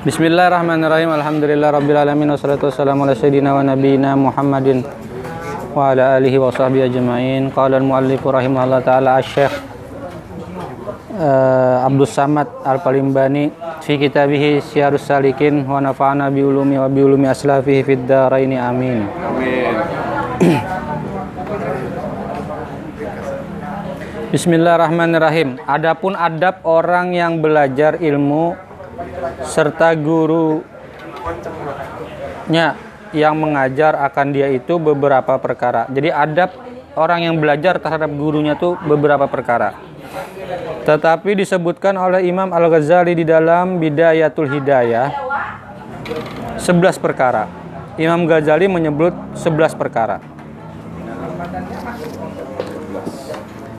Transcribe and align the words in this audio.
Bismillahirrahmanirrahim. 0.00 1.12
Alhamdulillah 1.12 1.76
rabbil 1.76 1.92
alamin 1.92 2.32
wassalatu 2.32 2.72
wassalamu 2.72 3.04
ala 3.04 3.12
sayyidina 3.12 3.52
wa 3.52 3.60
nabiyyina 3.60 4.16
Muhammadin 4.16 4.80
wa 5.76 5.92
ala 5.92 6.16
alihi 6.16 6.40
wa 6.40 6.48
sahbihi 6.48 6.88
ajma'in. 6.88 7.52
Qala 7.52 7.76
al-muallif 7.76 8.24
rahimahullah 8.24 8.80
taala 8.80 9.20
asy-syekh 9.20 9.52
uh, 11.20 11.84
Abdus 11.84 12.16
Samad 12.16 12.48
Al-Palimbani 12.64 13.52
fi 13.84 14.00
kitabih 14.00 14.64
Syiarus 14.64 15.04
Salikin 15.04 15.68
wa 15.68 15.84
nafa'ana 15.84 16.32
bi 16.32 16.40
ulumi 16.40 16.80
wa 16.80 16.88
bi 16.88 17.04
ulumi 17.04 17.28
aslafihi 17.28 17.84
fid 17.84 18.08
dharaini 18.08 18.56
amin. 18.56 19.04
Amin. 19.04 19.68
Bismillahirrahmanirrahim. 24.32 25.60
Adapun 25.68 26.16
adab 26.16 26.64
orang 26.64 27.12
yang 27.12 27.44
belajar 27.44 28.00
ilmu 28.00 28.69
serta 29.44 29.94
gurunya 29.96 30.64
yang 33.10 33.34
mengajar 33.38 33.98
akan 34.06 34.26
dia 34.30 34.48
itu 34.50 34.78
beberapa 34.78 35.38
perkara. 35.38 35.86
Jadi 35.90 36.08
adab 36.14 36.50
orang 36.94 37.26
yang 37.26 37.36
belajar 37.38 37.78
terhadap 37.82 38.10
gurunya 38.14 38.54
itu 38.54 38.78
beberapa 38.86 39.26
perkara. 39.26 39.74
Tetapi 40.86 41.36
disebutkan 41.38 41.94
oleh 41.94 42.26
Imam 42.26 42.50
Al-Ghazali 42.50 43.14
di 43.14 43.22
dalam 43.26 43.78
Bidayatul 43.78 44.48
Hidayah 44.48 45.12
11 46.58 46.98
perkara. 46.98 47.46
Imam 48.00 48.24
Ghazali 48.24 48.66
menyebut 48.66 49.12
11 49.36 49.76
perkara. 49.76 50.18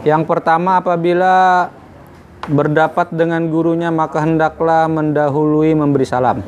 Yang 0.02 0.24
pertama 0.26 0.82
apabila 0.82 1.70
berdapat 2.52 3.10
dengan 3.16 3.48
gurunya 3.48 3.90
maka 3.90 4.22
hendaklah 4.22 4.92
mendahului 4.92 5.72
memberi 5.74 6.06
salam. 6.06 6.44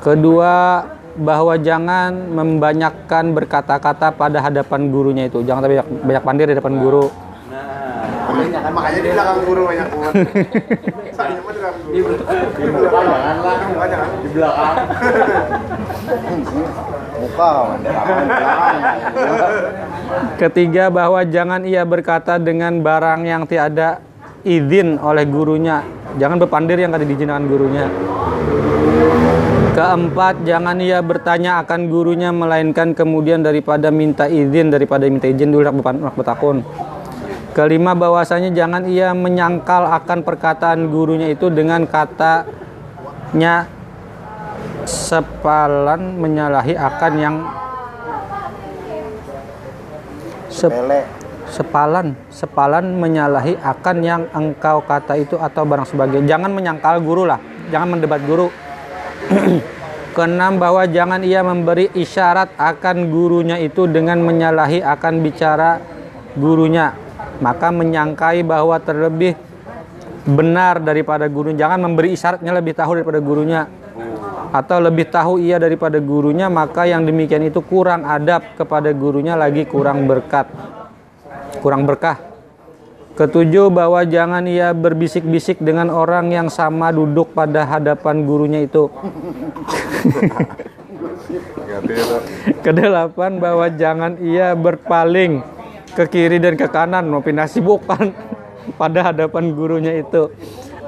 Kedua, 0.00 0.82
bahwa 1.18 1.58
jangan 1.58 2.14
membanyakkan 2.30 3.34
berkata-kata 3.34 4.14
pada 4.14 4.38
hadapan 4.38 4.88
gurunya 4.88 5.26
itu. 5.26 5.42
Jangan 5.42 5.66
banyak 5.66 5.86
banyak 6.06 6.22
pandir 6.22 6.46
di 6.46 6.56
depan 6.56 6.78
guru. 6.78 7.10
Nah, 7.50 8.62
kan 8.62 8.72
makanya 8.72 9.00
di 9.02 9.10
belakang 9.10 9.38
guru 9.42 9.62
banyak 9.66 9.86
di 9.90 9.98
belakang. 9.98 10.14
Di 12.54 12.70
belakang 12.70 13.04
janganlah, 13.10 13.54
jangan 13.90 14.08
di 14.22 14.30
belakang. 14.30 14.74
Muka 17.18 17.50
Ketiga 20.38 20.84
bahwa 20.88 21.20
jangan 21.26 21.66
ia 21.66 21.82
berkata 21.82 22.38
dengan 22.38 22.78
barang 22.78 23.26
yang 23.26 23.42
tiada 23.44 24.07
izin 24.46 24.98
oleh 24.98 25.24
gurunya. 25.26 25.82
Jangan 26.18 26.38
berpandir 26.42 26.78
yang 26.78 26.90
kada 26.94 27.06
diizinkan 27.06 27.46
gurunya. 27.46 27.86
Keempat, 29.78 30.42
jangan 30.42 30.82
ia 30.82 30.98
bertanya 30.98 31.62
akan 31.62 31.86
gurunya 31.86 32.34
melainkan 32.34 32.98
kemudian 32.98 33.46
daripada 33.46 33.94
minta 33.94 34.26
izin 34.26 34.74
daripada 34.74 35.06
minta 35.06 35.30
izin 35.30 35.54
dulu 35.54 35.70
nak 35.70 36.14
bertakun. 36.18 36.66
Kelima, 37.54 37.94
bahwasanya 37.94 38.50
jangan 38.50 38.90
ia 38.90 39.14
menyangkal 39.14 39.86
akan 39.86 40.26
perkataan 40.26 40.90
gurunya 40.90 41.30
itu 41.30 41.46
dengan 41.50 41.86
katanya 41.86 43.70
sepalan 44.82 46.18
menyalahi 46.18 46.74
akan 46.74 47.12
yang 47.20 47.36
sepele 50.48 51.17
sepalan 51.52 52.16
sepalan 52.28 52.96
menyalahi 52.96 53.56
akan 53.60 53.96
yang 54.04 54.22
engkau 54.36 54.84
kata 54.84 55.16
itu 55.16 55.36
atau 55.40 55.64
barang 55.64 55.88
sebagainya 55.88 56.36
jangan 56.36 56.50
menyangkal 56.52 57.00
guru 57.00 57.24
lah 57.24 57.40
jangan 57.70 57.96
mendebat 57.96 58.20
guru. 58.24 58.48
Keenam 60.16 60.58
bahwa 60.58 60.82
jangan 60.88 61.22
ia 61.22 61.46
memberi 61.46 61.94
isyarat 61.94 62.58
akan 62.58 63.12
gurunya 63.12 63.60
itu 63.62 63.86
dengan 63.86 64.18
menyalahi 64.18 64.82
akan 64.82 65.22
bicara 65.22 65.78
gurunya. 66.34 66.96
Maka 67.38 67.70
menyangkai 67.70 68.42
bahwa 68.42 68.74
terlebih 68.82 69.38
benar 70.26 70.82
daripada 70.82 71.30
guru 71.30 71.54
jangan 71.54 71.86
memberi 71.86 72.18
isyaratnya 72.18 72.50
lebih 72.50 72.74
tahu 72.74 72.98
daripada 72.98 73.20
gurunya. 73.22 73.62
Atau 74.48 74.80
lebih 74.80 75.12
tahu 75.12 75.38
ia 75.38 75.60
daripada 75.60 76.00
gurunya 76.00 76.48
maka 76.48 76.88
yang 76.88 77.04
demikian 77.04 77.44
itu 77.44 77.60
kurang 77.60 78.08
adab 78.08 78.56
kepada 78.56 78.90
gurunya 78.96 79.36
lagi 79.36 79.68
kurang 79.68 80.08
berkat 80.08 80.48
kurang 81.60 81.84
berkah. 81.84 82.18
Ketujuh 83.18 83.66
bahwa 83.74 84.06
jangan 84.06 84.46
ia 84.46 84.70
berbisik-bisik 84.70 85.58
dengan 85.58 85.90
orang 85.90 86.30
yang 86.30 86.46
sama 86.46 86.94
duduk 86.94 87.34
pada 87.34 87.66
hadapan 87.66 88.22
gurunya 88.22 88.62
itu. 88.62 88.86
Kedelapan 92.64 93.42
bahwa 93.42 93.66
jangan 93.74 94.22
ia 94.22 94.54
berpaling 94.54 95.42
ke 95.98 96.04
kiri 96.06 96.38
dan 96.38 96.54
ke 96.54 96.70
kanan 96.70 97.10
mau 97.10 97.18
pindah 97.18 97.50
sibukan 97.50 98.14
pada 98.78 99.10
hadapan 99.10 99.50
gurunya 99.50 99.98
itu. 99.98 100.30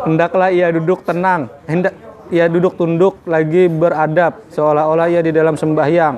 Hendaklah 0.06 0.54
ia 0.54 0.70
duduk 0.70 1.02
tenang, 1.02 1.50
hendak 1.66 1.98
ia 2.30 2.46
duduk 2.46 2.78
tunduk 2.78 3.18
lagi 3.26 3.66
beradab 3.66 4.38
seolah-olah 4.54 5.10
ia 5.10 5.18
di 5.18 5.34
dalam 5.34 5.58
sembahyang 5.58 6.14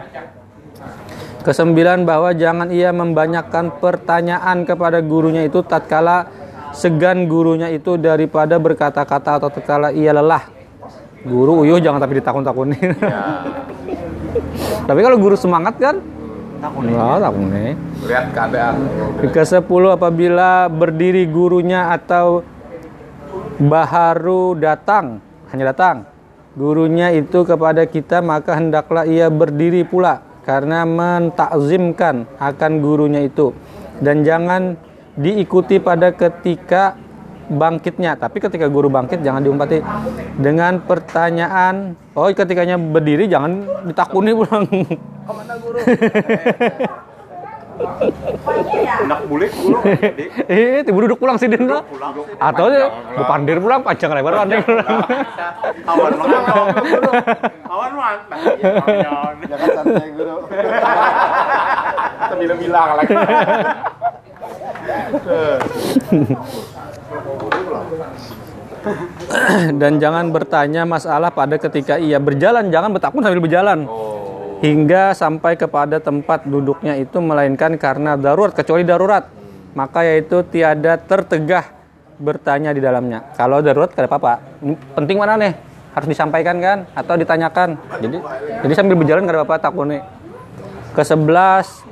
Kesembilan 1.42 2.06
bahwa 2.06 2.30
jangan 2.30 2.70
ia 2.70 2.94
membanyakkan 2.94 3.82
pertanyaan 3.82 4.62
kepada 4.62 5.02
gurunya 5.02 5.42
itu 5.42 5.58
tatkala 5.66 6.30
segan 6.70 7.26
gurunya 7.26 7.66
itu 7.74 7.98
daripada 7.98 8.62
berkata-kata 8.62 9.42
atau 9.42 9.50
tatkala 9.50 9.90
ia 9.90 10.14
lelah. 10.14 10.46
Guru 11.26 11.66
uyuh 11.66 11.82
jangan 11.82 11.98
tapi 11.98 12.22
ditakun-takuni. 12.22 12.78
Ya. 12.78 13.42
tapi 14.88 15.00
kalau 15.02 15.18
guru 15.18 15.34
semangat 15.34 15.78
kan 15.82 15.98
takuni. 16.62 16.94
Oh, 16.94 17.18
takuni. 17.18 17.74
Lihat 18.06 18.26
keadaan. 18.30 18.74
Ke 19.30 19.42
sepuluh 19.42 19.98
apabila 19.98 20.70
berdiri 20.70 21.26
gurunya 21.26 21.90
atau 21.90 22.46
baharu 23.58 24.58
datang, 24.58 25.18
hanya 25.50 25.74
datang 25.74 26.06
gurunya 26.52 27.08
itu 27.16 27.48
kepada 27.48 27.88
kita 27.88 28.20
maka 28.20 28.60
hendaklah 28.60 29.08
ia 29.08 29.32
berdiri 29.32 29.88
pula 29.88 30.20
karena 30.42 30.82
mentakzimkan 30.86 32.26
akan 32.38 32.72
gurunya 32.82 33.26
itu. 33.26 33.54
Dan 34.02 34.26
jangan 34.26 34.74
diikuti 35.14 35.78
pada 35.78 36.10
ketika 36.10 36.98
bangkitnya. 37.46 38.18
Tapi 38.18 38.42
ketika 38.42 38.66
guru 38.66 38.90
bangkit 38.90 39.22
jangan 39.22 39.42
diumpati. 39.44 39.78
Dengan 40.38 40.82
pertanyaan 40.82 41.94
oh 42.18 42.28
ketikanya 42.32 42.76
berdiri 42.80 43.30
jangan 43.30 43.66
ditakuni 43.86 44.30
pulang. 44.34 44.66
Guru 44.66 45.78
Nak 49.08 49.20
bulik 49.26 49.50
guru. 49.56 49.78
Eh, 50.52 50.84
tiba 50.84 50.98
duduk 51.08 51.18
pulang 51.18 51.36
sih 51.40 51.48
Dino. 51.48 51.80
Atau 52.36 52.68
dia 52.68 52.90
pandir 53.24 53.58
pulang 53.58 53.80
panjang 53.80 54.12
lebar 54.12 54.44
pandir 54.44 54.60
pulang. 54.60 54.86
Awan 55.88 56.12
mah 56.16 56.28
Awan 57.68 57.92
mah. 57.96 58.12
Jangan 59.48 59.68
santai 59.76 60.08
guru. 60.12 60.36
Kita 62.22 62.54
bilang 62.60 62.90
lagi. 62.98 63.14
Dan 69.78 70.02
jangan 70.02 70.34
bertanya 70.34 70.82
masalah 70.82 71.30
pada 71.30 71.54
ketika 71.54 72.02
ia 72.02 72.18
berjalan, 72.18 72.66
jangan 72.74 72.90
bertakun 72.90 73.22
sambil 73.22 73.38
berjalan. 73.38 73.86
Oh 73.86 74.21
hingga 74.62 75.10
sampai 75.12 75.58
kepada 75.58 75.98
tempat 75.98 76.46
duduknya 76.46 76.94
itu 76.94 77.18
melainkan 77.18 77.74
karena 77.74 78.14
darurat 78.14 78.54
kecuali 78.54 78.86
darurat. 78.86 79.26
Maka 79.74 80.04
yaitu 80.06 80.44
tiada 80.46 81.00
tertegah 81.00 81.64
bertanya 82.20 82.70
di 82.70 82.78
dalamnya. 82.78 83.34
Kalau 83.34 83.58
darurat 83.58 83.90
kada 83.90 84.06
apa-apa. 84.06 84.38
Penting 84.94 85.18
mana 85.18 85.34
nih? 85.34 85.52
Harus 85.92 86.08
disampaikan 86.08 86.56
kan? 86.62 86.78
Atau 86.94 87.18
ditanyakan? 87.18 87.80
Jadi 87.98 88.16
jadi 88.62 88.72
sambil 88.78 88.94
berjalan 88.94 89.26
kada 89.26 89.42
apa-apa 89.42 89.58
takut 89.58 89.88
nih. 89.90 90.04
Ke 90.92 91.02
sebelas 91.02 91.82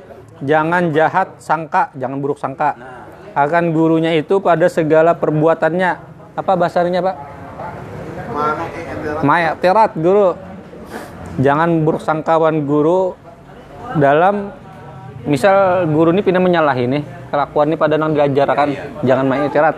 jangan 0.45 0.93
jahat 0.95 1.41
sangka 1.41 1.91
jangan 1.99 2.21
buruk 2.23 2.39
sangka. 2.39 2.77
Akan 3.35 3.75
gurunya 3.75 4.15
itu 4.15 4.39
pada 4.39 4.69
segala 4.71 5.17
perbuatannya. 5.17 5.91
Apa 6.37 6.53
bahasanya 6.55 7.01
pak? 7.03 7.15
Maya 9.25 9.57
terat 9.59 9.91
guru 9.97 10.37
jangan 11.41 11.83
buruk 11.83 12.01
sangkawan 12.05 12.63
guru 12.63 13.17
dalam 13.97 14.53
misal 15.25 15.85
guru 15.89 16.15
ini 16.15 16.21
pindah 16.25 16.41
menyalahi 16.41 16.85
nih 16.87 17.03
kelakuan 17.31 17.71
ini 17.71 17.77
pada 17.79 17.95
nang 17.95 18.11
diajarkan 18.13 19.01
jangan 19.01 19.25
main 19.25 19.47
itirat. 19.47 19.75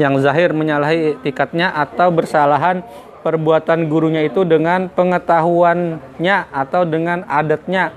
Yang 0.00 0.24
zahir 0.24 0.56
menyalahi 0.56 1.20
tikatnya 1.20 1.68
atau 1.74 2.08
bersalahan 2.08 2.80
perbuatan 3.20 3.92
gurunya 3.92 4.24
itu 4.24 4.46
dengan 4.46 4.88
pengetahuannya 4.88 6.36
atau 6.48 6.82
dengan 6.88 7.28
adatnya. 7.28 7.92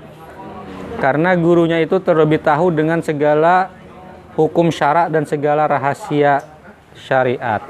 Karena 1.00 1.32
gurunya 1.36 1.80
itu 1.80 2.00
terlebih 2.00 2.40
tahu 2.40 2.72
dengan 2.72 3.00
segala 3.00 3.72
hukum 4.36 4.68
syarak 4.68 5.08
dan 5.08 5.24
segala 5.24 5.64
rahasia 5.64 6.44
syariat. 6.96 7.64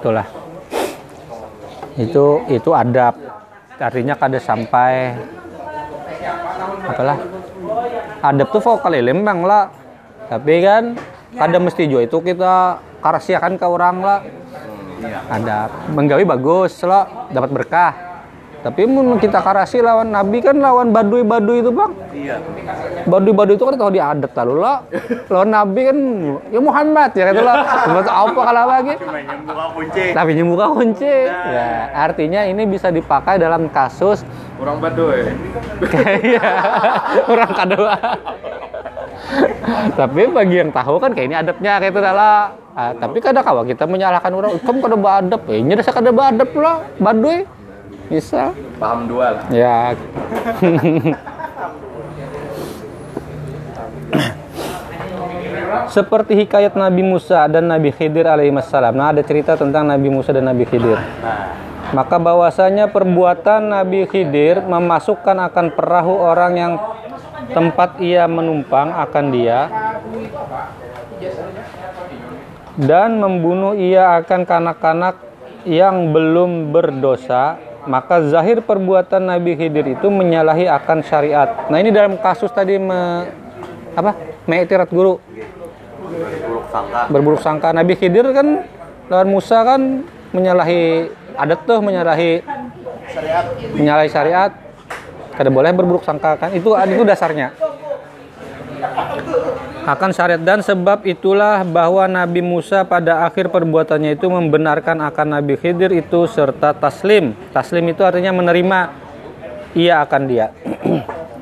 Itulah. 0.00 0.28
Itu 1.96 2.44
itu 2.52 2.70
adab 2.76 3.35
artinya 3.80 4.14
kada 4.16 4.38
sampai. 4.40 5.16
Apalah. 6.86 7.18
Adab 8.24 8.48
tuh 8.50 8.62
vokal 8.62 8.98
lembang 9.00 9.44
lah. 9.44 9.70
Tapi 10.26 10.54
kan 10.64 10.98
kada 11.36 11.58
mesti 11.60 11.86
jo 11.86 12.02
itu 12.02 12.18
kita 12.24 12.80
karasiakan 13.04 13.60
ke 13.60 13.66
orang 13.66 13.96
lah. 14.02 14.20
Adab 15.30 15.70
menggawi 15.92 16.24
bagus 16.24 16.80
lah. 16.82 17.28
Dapat 17.30 17.50
berkah 17.52 17.92
tapi 18.66 18.82
mun 18.82 19.14
kita 19.22 19.38
karasi 19.38 19.78
lawan 19.78 20.10
nabi 20.10 20.42
kan 20.42 20.58
lawan 20.58 20.90
badui 20.90 21.22
badui 21.22 21.62
itu 21.62 21.70
bang. 21.70 21.92
Iya. 22.10 22.36
badui 23.06 23.30
badui 23.30 23.54
itu 23.54 23.62
kan 23.62 23.78
tahu 23.78 23.94
di 23.94 24.02
adat 24.02 24.34
lalu 24.42 24.58
lah 24.58 24.82
lawan 25.30 25.54
nabi 25.54 25.80
kan 25.86 25.98
ya 26.50 26.58
Muhammad 26.58 27.14
ya 27.14 27.30
lah 27.30 27.56
Buat 27.86 28.10
apa 28.10 28.40
kalah 28.42 28.66
lagi? 28.66 28.98
Cuma 28.98 29.22
nyembuka 29.22 29.64
kunci. 29.70 30.04
tapi 30.10 30.30
nyembuka 30.34 30.66
kunci 30.74 31.06
ya 31.30 31.94
artinya 31.94 32.42
ini 32.42 32.66
bisa 32.66 32.90
dipakai 32.90 33.38
dalam 33.38 33.70
kasus 33.70 34.26
Kurang 34.58 34.82
baduy. 34.82 35.30
kayak 35.86 36.42
orang 37.30 37.52
kadua. 37.54 37.94
Tapi 39.94 40.22
bagi 40.32 40.56
yang 40.64 40.70
tahu 40.72 40.96
kan 40.96 41.12
kayak 41.12 41.26
ini 41.28 41.36
adabnya 41.36 41.72
kayak 41.78 41.92
itu 41.94 42.00
adalah 42.02 42.34
Ah, 42.76 42.92
tapi 42.92 43.24
kadang 43.24 43.40
kawa 43.40 43.64
kita 43.64 43.88
menyalahkan 43.88 44.28
orang 44.36 44.60
kamu 44.60 44.84
kada 44.84 44.96
beadab 45.00 45.40
ya 45.48 45.56
ini 45.64 45.72
rasa 45.80 45.96
kada 45.96 46.12
beadab 46.12 46.52
lah 46.60 46.84
baduy 47.00 47.48
bisa 48.06 48.54
Paham 48.78 49.10
dua 49.10 49.40
lah. 49.40 49.44
ya 49.50 49.92
seperti 55.86 56.34
hikayat 56.44 56.74
Nabi 56.74 57.02
Musa 57.04 57.46
dan 57.46 57.70
Nabi 57.70 57.94
Khidir 57.94 58.26
alaihissalam. 58.26 58.96
Nah, 58.96 59.14
ada 59.14 59.22
cerita 59.22 59.54
tentang 59.54 59.86
Nabi 59.86 60.08
Musa 60.10 60.34
dan 60.34 60.48
Nabi 60.48 60.66
Khidir. 60.66 60.98
Maka 61.94 62.16
bahwasanya 62.18 62.90
perbuatan 62.90 63.70
Nabi 63.70 64.04
Khidir 64.10 64.60
memasukkan 64.66 65.38
akan 65.52 65.66
perahu 65.72 66.14
orang 66.18 66.52
yang 66.58 66.72
tempat 67.54 68.02
ia 68.02 68.26
menumpang 68.26 68.90
akan 68.90 69.24
dia 69.30 69.70
dan 72.74 73.22
membunuh 73.22 73.78
ia 73.78 74.18
akan 74.18 74.42
kanak-kanak 74.42 75.16
yang 75.62 76.10
belum 76.10 76.74
berdosa 76.74 77.54
maka 77.86 78.22
zahir 78.26 78.60
perbuatan 78.60 79.22
Nabi 79.30 79.54
Khidir 79.54 79.96
itu 79.96 80.06
menyalahi 80.10 80.66
akan 80.66 81.02
syariat. 81.06 81.66
Nah 81.70 81.78
ini 81.78 81.94
dalam 81.94 82.18
kasus 82.18 82.50
tadi 82.50 82.76
me, 82.76 83.30
apa? 83.94 84.14
Meitirat 84.46 84.90
guru. 84.90 85.18
Buruk 86.46 86.66
sangka. 86.70 87.00
berburuk 87.10 87.40
sangka. 87.42 87.68
Nabi 87.74 87.94
Khidir 87.98 88.30
kan 88.30 88.62
lawan 89.10 89.28
Musa 89.30 89.58
kan 89.66 90.06
menyalahi 90.30 91.10
adat 91.34 91.60
tuh 91.66 91.78
menyalahi 91.82 92.42
menyalahi 93.74 94.10
syariat. 94.10 94.50
Kada 95.36 95.52
boleh 95.52 95.72
berburuk 95.74 96.02
sangka 96.02 96.38
kan? 96.38 96.50
Itu 96.54 96.74
itu 96.74 97.04
dasarnya 97.04 97.52
akan 99.86 100.10
syariat. 100.10 100.42
Dan 100.42 100.60
sebab 100.60 101.06
itulah 101.06 101.62
bahwa 101.62 102.02
Nabi 102.10 102.42
Musa 102.42 102.82
pada 102.82 103.22
akhir 103.22 103.54
perbuatannya 103.54 104.18
itu 104.18 104.26
membenarkan 104.26 104.98
akan 104.98 105.38
Nabi 105.38 105.54
Khidir 105.54 105.94
itu 105.94 106.26
serta 106.26 106.74
taslim. 106.74 107.32
Taslim 107.54 107.86
itu 107.86 108.02
artinya 108.02 108.34
menerima. 108.34 109.06
Ia 109.78 110.02
akan 110.02 110.22
dia. 110.26 110.50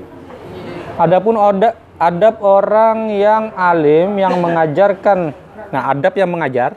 Adapun 1.04 1.34
oda, 1.40 1.74
adab 1.96 2.44
orang 2.44 3.08
yang 3.10 3.50
alim 3.56 4.20
yang 4.20 4.36
mengajarkan. 4.38 5.32
Nah 5.72 5.82
adab 5.90 6.14
yang 6.14 6.30
mengajar 6.30 6.76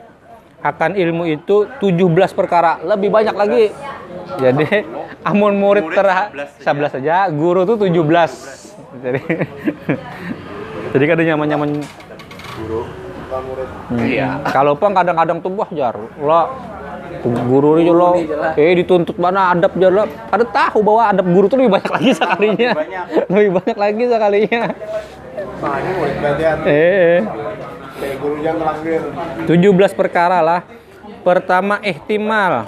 akan 0.58 0.98
ilmu 0.98 1.28
itu 1.28 1.70
17 1.78 2.34
perkara. 2.34 2.82
Lebih 2.82 3.12
banyak 3.12 3.36
lagi. 3.36 3.64
Jadi 4.38 4.66
amun 5.28 5.54
murid 5.58 5.86
terah 5.92 6.30
11 6.62 6.98
saja. 6.98 7.26
guru 7.30 7.66
tuh 7.66 7.76
17 7.78 8.58
jadi 9.02 9.20
jadi 10.94 11.04
kadang 11.04 11.26
nyaman 11.34 11.46
nyaman 11.48 11.68
Iya. 13.92 14.40
kalau 14.50 14.72
pun 14.74 14.96
kadang-kadang 14.96 15.38
tuh 15.44 15.52
wah 15.52 15.68
jar 15.70 15.94
lo. 15.96 16.42
Guru 17.24 17.80
ini 17.80 17.92
lo 17.92 18.14
eh 18.56 18.72
dituntut 18.78 19.16
mana 19.20 19.52
adab 19.52 19.76
jar 19.76 19.92
lo. 19.92 20.04
Ada 20.32 20.44
tahu 20.48 20.80
bahwa 20.80 21.02
adab 21.12 21.26
guru 21.28 21.46
tuh 21.48 21.56
lebih 21.60 21.76
banyak 21.76 21.92
lagi 21.92 22.10
sekalinya 22.16 22.70
banyak. 22.72 23.04
lebih 23.28 23.50
banyak 23.60 23.76
lagi 23.76 24.02
sekalinya. 24.08 24.62
Berarti 26.20 26.42
eh. 26.68 27.18
Kayak 27.98 28.16
guru 28.22 28.36
yang 28.40 28.56
melanggar. 28.56 29.02
17 29.44 29.92
perkara 29.98 30.38
lah. 30.40 30.60
Pertama 31.20 31.82
ihtimal 31.84 32.64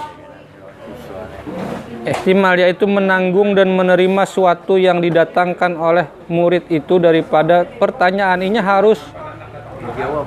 ihtimal 2.05 2.57
yaitu 2.57 2.89
menanggung 2.89 3.53
dan 3.53 3.73
menerima 3.73 4.25
suatu 4.25 4.81
yang 4.81 5.05
didatangkan 5.05 5.77
oleh 5.77 6.07
murid 6.31 6.69
itu 6.73 6.97
daripada 6.97 7.67
pertanyaan. 7.67 8.41
Ini 8.41 8.61
harus 8.61 9.01
Menjawab. 9.81 10.27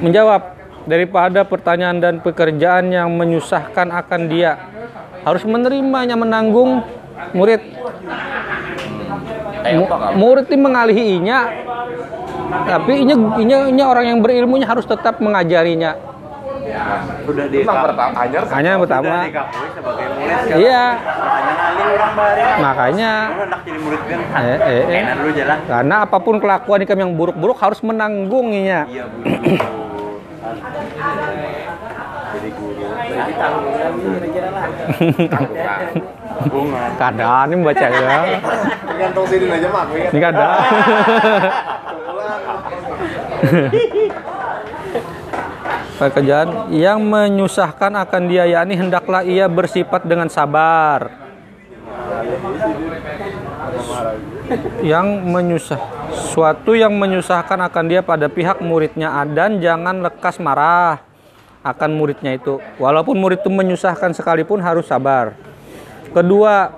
menjawab 0.00 0.42
daripada 0.88 1.40
pertanyaan 1.44 1.98
dan 2.00 2.14
pekerjaan 2.24 2.88
yang 2.88 3.12
menyusahkan 3.12 3.92
akan 3.92 4.20
dia. 4.32 4.56
Harus 5.24 5.44
menerimanya 5.44 6.16
menanggung 6.16 6.80
murid. 7.36 7.60
Murid 10.16 10.46
ini 10.48 10.60
mengalihi 10.60 11.04
inya 11.20 11.40
tapi 12.48 13.04
inya, 13.04 13.16
inya, 13.36 13.58
inya 13.68 13.84
orang 13.92 14.04
yang 14.08 14.18
berilmunya 14.24 14.64
harus 14.64 14.88
tetap 14.88 15.20
mengajarinya 15.20 15.96
Sudah 17.24 17.46
di 17.46 17.58
pertama 17.62 18.12
ajar 18.18 18.40
hanya 18.50 18.68
yang 18.70 18.82
pertama 18.82 19.06
Sudah 19.08 19.24
dikakui 19.24 19.68
sebagai 19.72 20.06
murid 20.10 20.36
sekarang. 20.38 20.60
iya 20.60 20.84
Makanya 22.58 23.12
kan? 23.30 24.42
eh, 24.42 24.58
eh, 24.58 24.82
eh. 24.90 25.02
Karena 25.64 25.96
apa 26.02 26.18
pun 26.18 26.36
kelakuan 26.36 26.82
ikam 26.82 26.98
yang 26.98 27.12
buruk-buruk 27.12 27.56
harus 27.56 27.80
menanggunginya 27.80 28.84
Iya 28.86 29.04
bu. 29.06 29.18
Jadi 32.28 32.48
guru. 32.52 32.82
Jadi 33.08 33.32
tanggungan 33.34 33.92
kira-kira 34.04 34.48
lah. 34.50 34.64
Tanggungan. 36.38 36.90
kadang 36.94 37.46
ini 37.46 37.54
membaca 37.56 37.86
ya 37.88 38.18
Gantung 38.98 39.26
sini 39.26 39.46
aja 39.48 39.68
mak. 39.68 39.84
ini 39.90 40.18
kadang 40.18 40.50
pekerjaan 45.98 46.70
yang 46.70 47.02
menyusahkan 47.02 47.90
akan 48.06 48.22
dia 48.30 48.46
yakni 48.46 48.78
hendaklah 48.78 49.26
ia 49.26 49.50
bersifat 49.50 50.06
dengan 50.06 50.30
sabar. 50.30 51.10
Yang 54.80 55.06
menyusah 55.28 55.80
suatu 56.32 56.72
yang 56.72 56.94
menyusahkan 56.96 57.58
akan 57.68 57.84
dia 57.90 58.00
pada 58.00 58.30
pihak 58.30 58.62
muridnya 58.64 59.12
dan 59.34 59.60
jangan 59.60 60.00
lekas 60.00 60.40
marah 60.40 61.02
akan 61.66 61.90
muridnya 61.98 62.38
itu. 62.38 62.62
Walaupun 62.78 63.18
murid 63.18 63.42
itu 63.44 63.50
menyusahkan 63.52 64.14
sekalipun 64.14 64.62
harus 64.62 64.88
sabar. 64.88 65.34
Kedua 66.14 66.72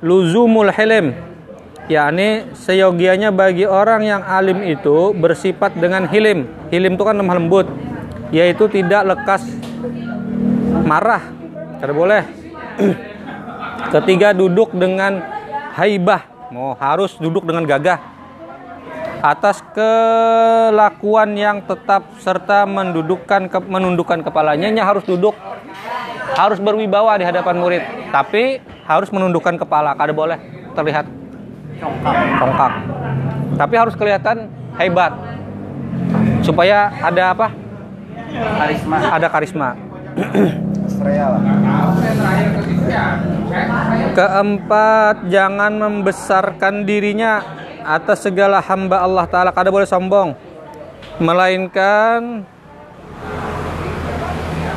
luzumul 0.00 0.72
hilm 0.72 1.12
yakni 1.90 2.48
seyogianya 2.56 3.34
bagi 3.34 3.68
orang 3.68 4.06
yang 4.06 4.22
alim 4.24 4.64
itu 4.64 5.12
bersifat 5.12 5.76
dengan 5.76 6.08
hilim. 6.08 6.48
Hilim 6.72 6.96
itu 6.96 7.04
kan 7.04 7.18
lemah 7.18 7.36
lembut 7.36 7.68
yaitu 8.32 8.64
tidak 8.66 9.04
lekas 9.14 9.44
marah. 10.88 11.22
Tidak 11.78 11.94
boleh. 11.94 12.24
Ketiga 13.94 14.32
duduk 14.32 14.72
dengan 14.72 15.20
haibah. 15.76 16.24
Mau 16.48 16.72
harus 16.80 17.14
duduk 17.20 17.44
dengan 17.44 17.68
gagah. 17.68 18.00
Atas 19.22 19.62
kelakuan 19.70 21.38
yang 21.38 21.62
tetap 21.62 22.02
serta 22.18 22.66
mendudukkan 22.66 23.46
ke- 23.46 23.68
menundukkan 23.70 24.24
kepalanya 24.26 24.72
nya 24.72 24.82
harus 24.82 25.04
duduk. 25.06 25.36
Harus 26.32 26.58
berwibawa 26.58 27.20
di 27.20 27.28
hadapan 27.28 27.60
murid. 27.60 27.82
Tapi 28.08 28.58
harus 28.88 29.12
menundukkan 29.12 29.60
kepala. 29.60 29.92
Kada 29.92 30.16
boleh 30.16 30.40
terlihat 30.72 31.04
congkak. 32.40 32.72
Tapi 33.60 33.74
harus 33.76 33.94
kelihatan 33.94 34.48
hebat. 34.80 35.12
Supaya 36.42 36.90
ada 36.98 37.36
apa 37.36 37.61
Karisma. 38.32 38.96
ada 39.12 39.28
karisma. 39.28 39.68
Keempat 44.12 45.16
jangan 45.28 45.72
membesarkan 45.72 46.84
dirinya 46.84 47.44
atas 47.84 48.24
segala 48.24 48.60
hamba 48.64 49.04
Allah 49.04 49.24
taala. 49.28 49.50
Kada 49.52 49.68
boleh 49.68 49.88
sombong. 49.88 50.36
Melainkan 51.20 52.44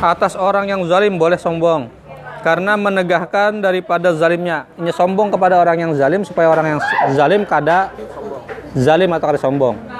atas 0.00 0.36
orang 0.36 0.68
yang 0.68 0.80
zalim 0.84 1.16
boleh 1.16 1.40
sombong. 1.40 1.88
Karena 2.44 2.78
menegahkan 2.78 3.58
daripada 3.58 4.14
zalimnya. 4.14 4.70
Ini 4.78 4.92
sombong 4.94 5.34
kepada 5.34 5.58
orang 5.58 5.88
yang 5.88 5.92
zalim 5.96 6.22
supaya 6.22 6.52
orang 6.52 6.76
yang 6.76 6.80
zalim 7.16 7.42
kada 7.42 7.90
zalim 8.76 9.10
atau 9.16 9.26
kada 9.32 9.40
sombong 9.40 9.95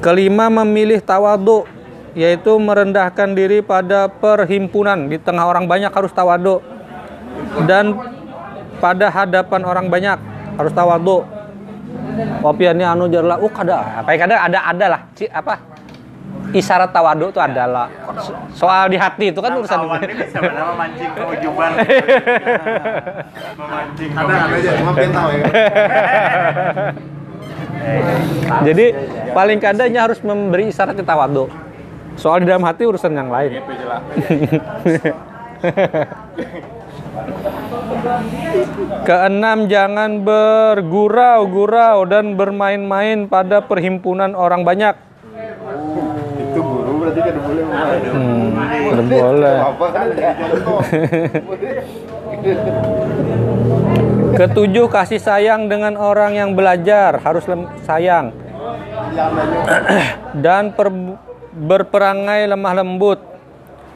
kelima 0.00 0.48
memilih 0.48 0.98
tawadu 1.04 1.68
yaitu 2.16 2.58
merendahkan 2.58 3.36
diri 3.36 3.62
pada 3.62 4.10
perhimpunan. 4.10 5.06
Di 5.06 5.20
tengah 5.20 5.46
orang 5.46 5.70
banyak 5.70 5.92
harus 5.92 6.10
tawadu. 6.10 6.58
Dan 7.68 7.94
pada 8.82 9.06
hadapan 9.12 9.60
orang 9.62 9.86
banyak 9.86 10.18
harus 10.58 10.72
tawadu. 10.74 11.22
Kopiannya 12.42 12.86
anu 12.88 13.06
jarlah 13.06 13.38
uh 13.38 13.52
ada 13.54 14.02
apa 14.02 14.08
ya 14.12 14.18
kadang 14.26 14.40
ada 14.40 14.58
ada 14.66 14.86
lah. 14.98 15.00
Ci, 15.14 15.30
apa? 15.30 15.56
Isyarat 16.50 16.90
tawadu 16.90 17.30
itu 17.30 17.38
adalah 17.38 17.86
So- 18.18 18.66
soal 18.66 18.90
di 18.90 18.98
hati 18.98 19.30
itu 19.30 19.38
kan 19.38 19.54
urusan. 19.54 19.86
Ini 19.86 20.14
bisa 20.18 20.42
memancing 20.42 21.10
keujuban 21.14 21.70
memancing. 23.60 24.10
Ada 24.18 24.34
ada 24.34 24.56
aja, 24.58 24.70
cuma 24.82 24.90
pengen 24.90 25.12
tahu 25.14 25.28
ya. 25.30 25.44
Jadi 28.66 28.86
paling 29.32 29.58
kadangnya 29.62 30.04
harus 30.08 30.20
memberi 30.20 30.68
isyarat 30.68 31.00
tawadu. 31.00 31.48
Soal 32.20 32.44
di 32.44 32.46
dalam 32.50 32.66
hati 32.66 32.84
urusan 32.84 33.14
yang 33.16 33.32
lain. 33.32 33.60
Keenam, 39.04 39.68
jangan 39.68 40.24
bergurau-gurau 40.24 42.04
dan 42.08 42.36
bermain-main 42.36 43.28
pada 43.28 43.60
perhimpunan 43.64 44.36
orang 44.36 44.64
banyak. 44.64 44.96
Itu 46.50 46.60
guru 46.60 46.92
berarti 47.04 47.20
kan 47.24 47.36
boleh. 47.40 47.64
Hmm, 48.12 48.52
boleh. 49.08 49.58
Ketujuh, 54.34 54.86
kasih 54.90 55.18
sayang 55.18 55.66
dengan 55.66 55.98
orang 55.98 56.38
yang 56.38 56.54
belajar, 56.54 57.18
harus 57.22 57.46
lem- 57.50 57.66
sayang. 57.82 58.30
Dan 60.44 60.74
per- 60.74 61.18
berperangai 61.54 62.46
lemah 62.46 62.74
lembut. 62.82 63.18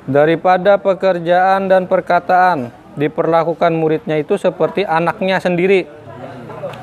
Daripada 0.05 0.77
pekerjaan 0.77 1.65
dan 1.65 1.89
perkataan 1.89 2.69
diperlakukan 2.93 3.73
muridnya 3.73 4.21
itu 4.21 4.37
seperti 4.37 4.85
anaknya 4.85 5.41
sendiri. 5.41 5.89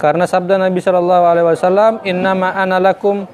Karena 0.02 0.26
sabda 0.26 0.58
Nabi 0.58 0.82
Shallallahu 0.82 1.26
Alaihi 1.30 1.46
Wasallam 1.46 2.02
innama 2.02 2.50
ana 2.58 2.82
lakum 2.82 3.30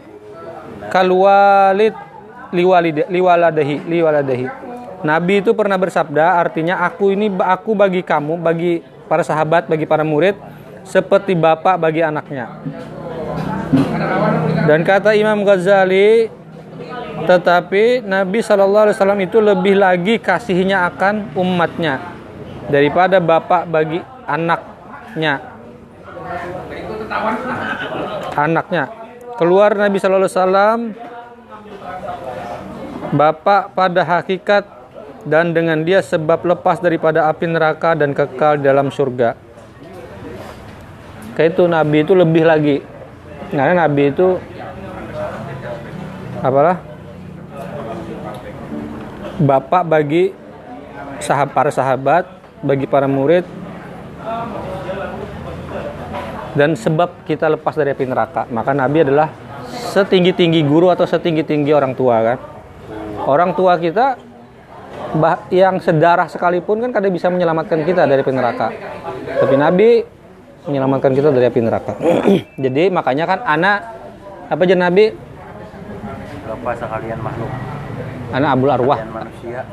kalwalid 0.92 1.96
liwaladahi 2.52 4.48
Nabi 5.08 5.46
itu 5.46 5.54
pernah 5.54 5.78
bersabda 5.78 6.42
artinya 6.42 6.82
aku 6.84 7.14
ini 7.14 7.30
aku 7.32 7.78
bagi 7.78 8.02
kamu 8.02 8.42
bagi 8.42 8.82
para 9.08 9.24
sahabat 9.24 9.66
bagi 9.66 9.88
para 9.88 10.06
murid 10.06 10.36
seperti 10.84 11.34
bapak 11.34 11.80
bagi 11.80 12.04
anaknya 12.04 12.60
dan 14.68 14.84
kata 14.84 15.16
Imam 15.16 15.44
Ghazali, 15.44 16.32
tetapi 17.28 18.04
Nabi 18.04 18.40
Shallallahu 18.40 18.92
Alaihi 18.92 18.98
Wasallam 19.00 19.22
itu 19.24 19.38
lebih 19.44 19.76
lagi 19.80 20.16
kasihnya 20.20 20.88
akan 20.92 21.36
umatnya 21.36 22.00
daripada 22.72 23.20
bapak 23.20 23.68
bagi 23.68 24.00
anaknya. 24.28 25.40
Anaknya. 28.36 28.84
Keluar 29.40 29.76
Nabi 29.76 29.98
Shallallahu 30.00 30.28
Alaihi 30.28 30.40
Wasallam, 30.40 30.80
bapak 33.16 33.72
pada 33.72 34.02
hakikat 34.04 34.64
dan 35.28 35.52
dengan 35.52 35.84
dia 35.84 36.00
sebab 36.00 36.48
lepas 36.48 36.80
daripada 36.80 37.28
api 37.28 37.46
neraka 37.52 37.94
dan 37.94 38.16
kekal 38.16 38.58
dalam 38.64 38.88
surga. 38.88 39.36
Kayak 41.36 41.54
itu 41.54 41.64
Nabi 41.68 41.98
itu 42.02 42.14
lebih 42.18 42.44
lagi 42.48 42.78
karena 43.52 43.86
Nabi 43.86 44.10
itu 44.10 44.42
apalah 46.42 46.82
bapak 49.38 49.84
bagi 49.86 50.34
sahab 51.22 51.54
para 51.54 51.70
sahabat, 51.70 52.26
bagi 52.66 52.90
para 52.90 53.06
murid 53.06 53.46
dan 56.58 56.74
sebab 56.74 57.22
kita 57.30 57.54
lepas 57.54 57.78
dari 57.78 57.94
api 57.94 58.06
neraka. 58.10 58.50
Maka 58.50 58.74
Nabi 58.74 59.06
adalah 59.06 59.30
setinggi-tinggi 59.94 60.66
guru 60.66 60.90
atau 60.90 61.06
setinggi-tinggi 61.06 61.70
orang 61.70 61.94
tua 61.94 62.16
kan. 62.24 62.38
Orang 63.30 63.54
tua 63.54 63.78
kita 63.78 64.18
bah- 65.18 65.50
yang 65.50 65.82
sedarah 65.82 66.30
sekalipun 66.30 66.80
kan 66.80 66.92
kadang 66.94 67.12
bisa 67.12 67.28
menyelamatkan 67.28 67.84
kita 67.84 68.06
dari 68.06 68.22
api 68.22 68.34
neraka. 68.34 68.68
Tapi 69.42 69.56
Nabi 69.58 69.90
menyelamatkan 70.70 71.12
kita 71.12 71.30
dari 71.34 71.46
api 71.50 71.60
neraka. 71.60 71.94
Jadi 72.64 72.84
makanya 72.94 73.26
kan 73.26 73.40
anak 73.44 73.78
apa 74.48 74.62
aja 74.64 74.76
Nabi? 74.78 75.06
Bapak 76.48 76.74
sekalian 76.80 77.20
makhluk. 77.20 77.52
Anak 78.32 78.50
abul 78.60 78.72
arwah. 78.72 79.00
manusia. 79.08 79.64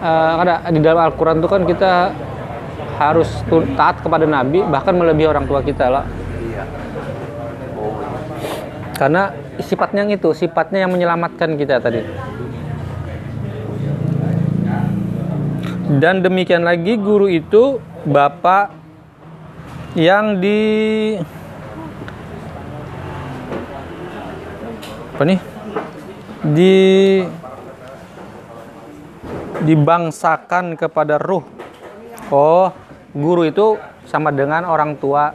Eh, 0.00 0.32
ada 0.44 0.54
di 0.68 0.80
dalam 0.80 1.08
Al-Quran 1.08 1.40
itu 1.40 1.48
kan 1.48 1.62
kita 1.64 1.92
harus 2.94 3.28
taat 3.74 4.00
kepada 4.04 4.22
Nabi 4.28 4.62
bahkan 4.64 4.94
melebihi 4.94 5.28
orang 5.28 5.44
tua 5.48 5.60
kita 5.64 5.90
lah. 5.90 6.04
Iya. 6.40 6.64
Oh. 7.80 7.96
Karena 8.94 9.32
sifatnya 9.58 10.06
yang 10.06 10.12
itu 10.14 10.30
sifatnya 10.34 10.84
yang 10.84 10.92
menyelamatkan 10.92 11.56
kita 11.56 11.78
tadi 11.78 12.02
dan 15.98 16.24
demikian 16.24 16.66
lagi 16.66 16.98
guru 16.98 17.30
itu 17.30 17.78
bapak 18.06 18.72
yang 19.94 20.42
di 20.42 20.60
apa 25.14 25.22
nih? 25.22 25.40
Di 26.50 26.76
dibangsakan 29.64 30.74
kepada 30.74 31.16
ruh. 31.22 31.46
Oh 32.34 32.74
guru 33.14 33.46
itu 33.46 33.78
sama 34.10 34.34
dengan 34.34 34.66
orang 34.66 34.98
tua 34.98 35.30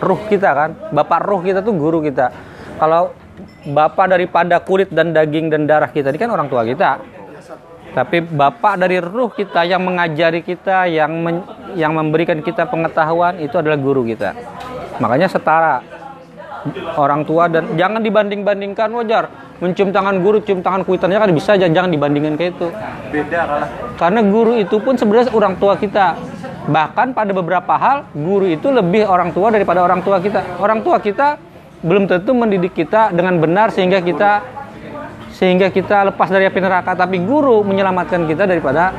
ruh 0.00 0.20
kita 0.32 0.50
kan? 0.56 0.70
Bapak 0.90 1.20
ruh 1.28 1.44
kita 1.44 1.60
tuh 1.60 1.76
guru 1.76 2.00
kita. 2.00 2.32
Kalau 2.80 3.12
bapak 3.68 4.16
daripada 4.16 4.58
kulit 4.64 4.90
dan 4.90 5.12
daging 5.14 5.52
dan 5.52 5.68
darah 5.68 5.92
kita 5.92 6.10
ini 6.10 6.18
kan 6.18 6.32
orang 6.34 6.50
tua 6.50 6.66
kita 6.66 6.98
tapi 7.92 8.24
bapak 8.24 8.80
dari 8.80 8.98
ruh 8.98 9.28
kita 9.32 9.68
yang 9.68 9.84
mengajari 9.84 10.40
kita 10.40 10.88
yang 10.88 11.12
men- 11.12 11.46
yang 11.76 11.92
memberikan 11.92 12.40
kita 12.40 12.64
pengetahuan 12.68 13.36
itu 13.40 13.56
adalah 13.56 13.76
guru 13.76 14.04
kita 14.08 14.32
makanya 15.00 15.28
setara 15.28 15.84
orang 16.96 17.26
tua 17.26 17.50
dan 17.50 17.74
jangan 17.74 18.00
dibanding-bandingkan 18.00 18.88
wajar 18.96 19.28
mencium 19.60 19.94
tangan 19.94 20.18
guru 20.22 20.42
cium 20.42 20.64
tangan 20.64 20.82
kuitannya 20.82 21.18
kan 21.18 21.30
bisa 21.34 21.54
aja 21.54 21.66
jangan 21.70 21.90
dibandingkan 21.90 22.34
kayak 22.34 22.56
itu 22.58 22.66
beda 23.10 23.40
kalah 23.46 23.70
karena 24.02 24.20
guru 24.26 24.58
itu 24.58 24.82
pun 24.82 24.98
sebenarnya 24.98 25.30
orang 25.30 25.54
tua 25.62 25.78
kita. 25.78 26.18
Bahkan 26.62 27.14
pada 27.14 27.30
beberapa 27.30 27.74
hal, 27.74 28.10
guru 28.14 28.50
itu 28.50 28.70
lebih 28.70 29.06
orang 29.06 29.30
tua 29.30 29.54
daripada 29.54 29.78
orang 29.78 30.02
tua 30.02 30.18
kita. 30.18 30.58
Orang 30.58 30.82
tua 30.86 30.98
kita 30.98 31.38
belum 31.82 32.10
tentu 32.10 32.34
mendidik 32.34 32.74
kita 32.74 33.14
dengan 33.14 33.38
benar 33.38 33.74
sehingga 33.74 33.98
kita 33.98 34.42
sehingga 35.42 35.74
kita 35.74 36.14
lepas 36.14 36.30
dari 36.30 36.46
api 36.46 36.62
neraka. 36.62 36.94
Tapi 36.94 37.18
guru 37.18 37.66
menyelamatkan 37.66 38.30
kita 38.30 38.46
daripada 38.46 38.94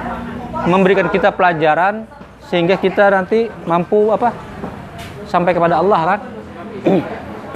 memberikan 0.68 1.08
kita 1.08 1.32
pelajaran 1.32 2.04
sehingga 2.52 2.76
kita 2.76 3.08
nanti 3.16 3.48
mampu 3.64 4.12
apa 4.12 4.36
sampai 5.32 5.56
kepada 5.56 5.80
Allah 5.80 6.02
kan. 6.04 6.20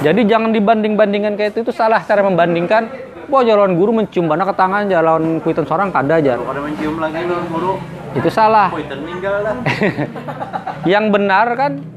Jadi 0.08 0.24
jangan 0.24 0.56
dibanding-bandingkan 0.56 1.36
kayak 1.36 1.52
itu 1.52 1.68
itu 1.68 1.76
salah 1.76 2.00
cara 2.00 2.24
membandingkan. 2.24 2.88
Wah 3.28 3.44
jalan 3.44 3.76
guru 3.76 3.92
mencium 3.92 4.32
bana 4.32 4.48
ke 4.48 4.56
tangan 4.56 4.88
jalan 4.88 5.44
kuitan 5.44 5.68
seorang 5.68 5.92
kada 5.92 6.24
aja. 6.24 6.40
kalau 6.40 6.48
ada 6.48 6.64
mencium 6.64 6.96
lagi 6.96 7.28
lo 7.28 7.44
guru 7.52 7.74
Itu 8.16 8.32
salah. 8.32 8.72
meninggal 8.72 9.68
yang 10.96 11.12
benar 11.12 11.48
kan 11.60 11.97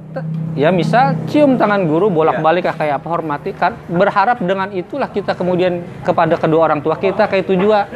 ya 0.59 0.69
misal 0.75 1.15
cium 1.31 1.55
tangan 1.55 1.87
guru 1.87 2.11
bolak-balik 2.11 2.67
ah, 2.67 2.75
kayak 2.75 2.95
apa 3.03 3.09
hormati 3.09 3.51
kan? 3.55 3.79
Berharap 3.87 4.43
dengan 4.43 4.71
itulah 4.75 5.09
kita 5.11 5.39
kemudian 5.39 5.83
kepada 6.03 6.35
kedua 6.37 6.71
orang 6.71 6.83
tua 6.83 6.99
kita 6.99 7.31
kayak 7.31 7.47
itu 7.47 7.55
juga. 7.57 7.87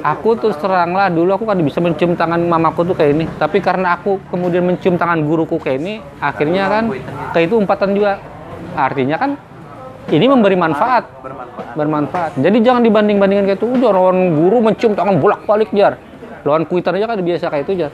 Aku 0.00 0.32
tuh 0.40 0.54
teranglah 0.56 1.12
dulu 1.12 1.36
aku 1.36 1.44
kan 1.44 1.60
bisa 1.60 1.76
mencium 1.82 2.16
tangan 2.16 2.40
mamaku 2.40 2.88
tuh 2.88 2.96
kayak 2.96 3.10
ini. 3.20 3.24
Tapi 3.36 3.58
karena 3.60 3.98
aku 4.00 4.22
kemudian 4.32 4.64
mencium 4.64 4.96
tangan 4.96 5.20
guruku 5.26 5.60
kayak 5.60 5.78
ini 5.82 5.94
akhirnya 6.22 6.64
kan 6.72 6.84
kayak 7.36 7.44
itu 7.52 7.54
umpatan 7.58 7.90
juga. 7.92 8.22
Artinya 8.76 9.16
kan 9.20 9.30
ini 10.08 10.24
memberi 10.30 10.56
manfaat. 10.56 11.04
Bermanfaat. 11.20 11.74
Bermanfaat. 11.76 12.30
Jadi 12.40 12.58
jangan 12.64 12.80
dibanding-bandingkan 12.86 13.44
kayak 13.44 13.60
itu. 13.60 13.66
Udah 13.68 13.90
lawan 13.92 14.32
guru 14.38 14.62
mencium 14.64 14.96
tangan 14.96 15.20
bolak-balik 15.20 15.68
jar. 15.76 16.00
Lawan 16.46 16.64
kuitan 16.64 16.96
aja 16.96 17.10
kan 17.10 17.18
biasa 17.20 17.50
kayak 17.50 17.66
itu 17.66 17.74
jar 17.84 17.92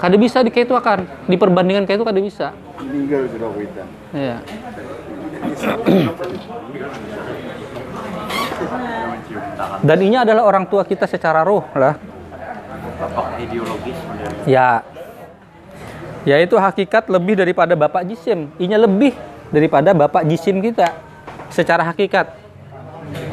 kada 0.00 0.16
bisa 0.16 0.40
di 0.40 0.50
kayak 0.54 0.66
itu 0.70 0.76
akan 0.76 0.98
diperbandingkan 1.28 1.84
kayak 1.84 1.98
itu 2.00 2.06
kada 2.06 2.20
bisa 2.22 2.48
meninggal 2.92 3.24
sudah 3.30 3.50
kita. 3.56 3.82
Iya. 4.12 4.36
Dan 9.82 9.98
ini 10.04 10.16
adalah 10.18 10.44
orang 10.46 10.68
tua 10.68 10.84
kita 10.86 11.08
secara 11.08 11.42
roh 11.42 11.64
lah. 11.74 11.96
bapak 13.02 13.40
ideologis 13.42 13.98
Ya. 14.46 14.84
Yaitu 16.22 16.54
hakikat 16.54 17.10
lebih 17.10 17.34
daripada 17.34 17.74
bapak 17.74 18.06
jisim. 18.06 18.46
Inya 18.62 18.78
lebih 18.78 19.10
daripada 19.50 19.90
bapak 19.90 20.22
jisim 20.30 20.62
kita 20.62 20.94
secara 21.50 21.82
hakikat. 21.82 22.38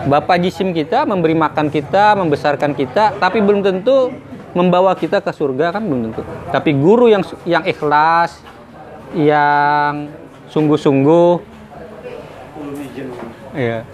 Bapak 0.10 0.42
jisim 0.42 0.74
kita 0.74 1.06
memberi 1.06 1.38
makan 1.38 1.70
kita, 1.70 2.18
membesarkan 2.18 2.74
kita, 2.74 3.14
tapi 3.22 3.40
belum 3.46 3.62
tentu 3.62 4.10
membawa 4.54 4.94
kita 4.98 5.22
ke 5.22 5.32
surga 5.34 5.76
kan 5.76 5.84
belum 5.86 6.12
tentu. 6.12 6.22
Tapi 6.50 6.74
guru 6.78 7.10
yang 7.10 7.24
yang 7.46 7.64
ikhlas, 7.66 8.42
yang 9.14 10.10
sungguh-sungguh, 10.50 11.42
iya. 13.56 13.86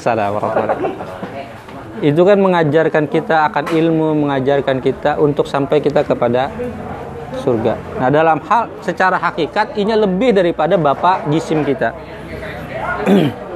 Salam 0.00 0.40
warahmatullahi 0.40 0.96
Itu 2.00 2.22
kan 2.24 2.38
mengajarkan 2.38 3.04
kita 3.10 3.50
akan 3.50 3.64
ilmu, 3.74 4.14
mengajarkan 4.26 4.78
kita 4.80 5.18
untuk 5.18 5.50
sampai 5.50 5.82
kita 5.82 6.06
kepada 6.06 6.48
surga. 7.42 7.74
Nah, 7.98 8.08
dalam 8.08 8.38
hal 8.46 8.70
secara 8.80 9.18
hakikat 9.18 9.74
ini 9.76 9.92
lebih 9.94 10.32
daripada 10.32 10.78
bapak 10.78 11.28
jisim 11.28 11.66
kita. 11.66 11.92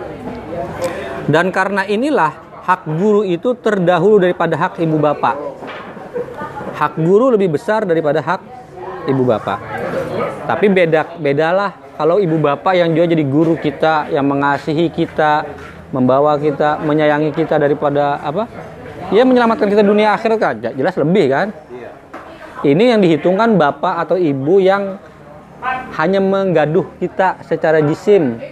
Dan 1.33 1.55
karena 1.55 1.87
inilah 1.87 2.35
hak 2.67 2.83
guru 2.99 3.23
itu 3.23 3.55
terdahulu 3.59 4.23
daripada 4.23 4.59
hak 4.59 4.83
ibu 4.83 4.99
bapak. 4.99 5.39
Hak 6.83 6.99
guru 6.99 7.31
lebih 7.31 7.55
besar 7.55 7.87
daripada 7.87 8.19
hak 8.19 8.43
ibu 9.07 9.23
bapak. 9.23 9.55
Tapi 10.51 10.67
beda 10.67 11.15
bedalah 11.15 11.79
kalau 11.95 12.19
ibu 12.19 12.43
bapak 12.43 12.75
yang 12.75 12.91
juga 12.91 13.15
jadi 13.15 13.23
guru 13.23 13.55
kita, 13.55 14.11
yang 14.11 14.27
mengasihi 14.27 14.91
kita, 14.91 15.47
membawa 15.95 16.35
kita, 16.43 16.83
menyayangi 16.83 17.31
kita 17.39 17.55
daripada 17.63 18.19
apa? 18.19 18.51
Ya 19.15 19.23
menyelamatkan 19.23 19.71
kita 19.71 19.87
dunia 19.87 20.11
akhirat 20.11 20.39
kan 20.43 20.55
jelas 20.59 20.99
lebih 20.99 21.31
kan? 21.31 21.55
Ini 22.67 22.99
yang 22.99 22.99
dihitungkan 22.99 23.55
bapak 23.55 24.03
atau 24.03 24.19
ibu 24.19 24.59
yang 24.59 24.99
hanya 25.95 26.19
menggaduh 26.19 26.99
kita 26.99 27.47
secara 27.47 27.79
jisim. 27.79 28.43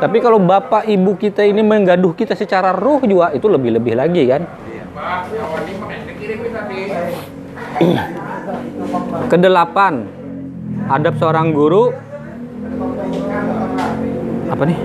Tapi 0.00 0.24
kalau 0.24 0.40
bapak 0.40 0.88
ibu 0.88 1.20
kita 1.20 1.44
ini 1.44 1.60
menggaduh 1.60 2.16
kita 2.16 2.32
secara 2.32 2.72
ruh 2.72 3.04
juga 3.04 3.28
itu 3.36 3.44
lebih-lebih 3.44 3.92
lagi 3.92 4.24
kan? 4.24 4.48
Kedelapan, 9.28 10.02
adab 10.90 11.14
seorang 11.22 11.54
guru 11.54 11.94
apa 14.48 14.62
nih? 14.66 14.78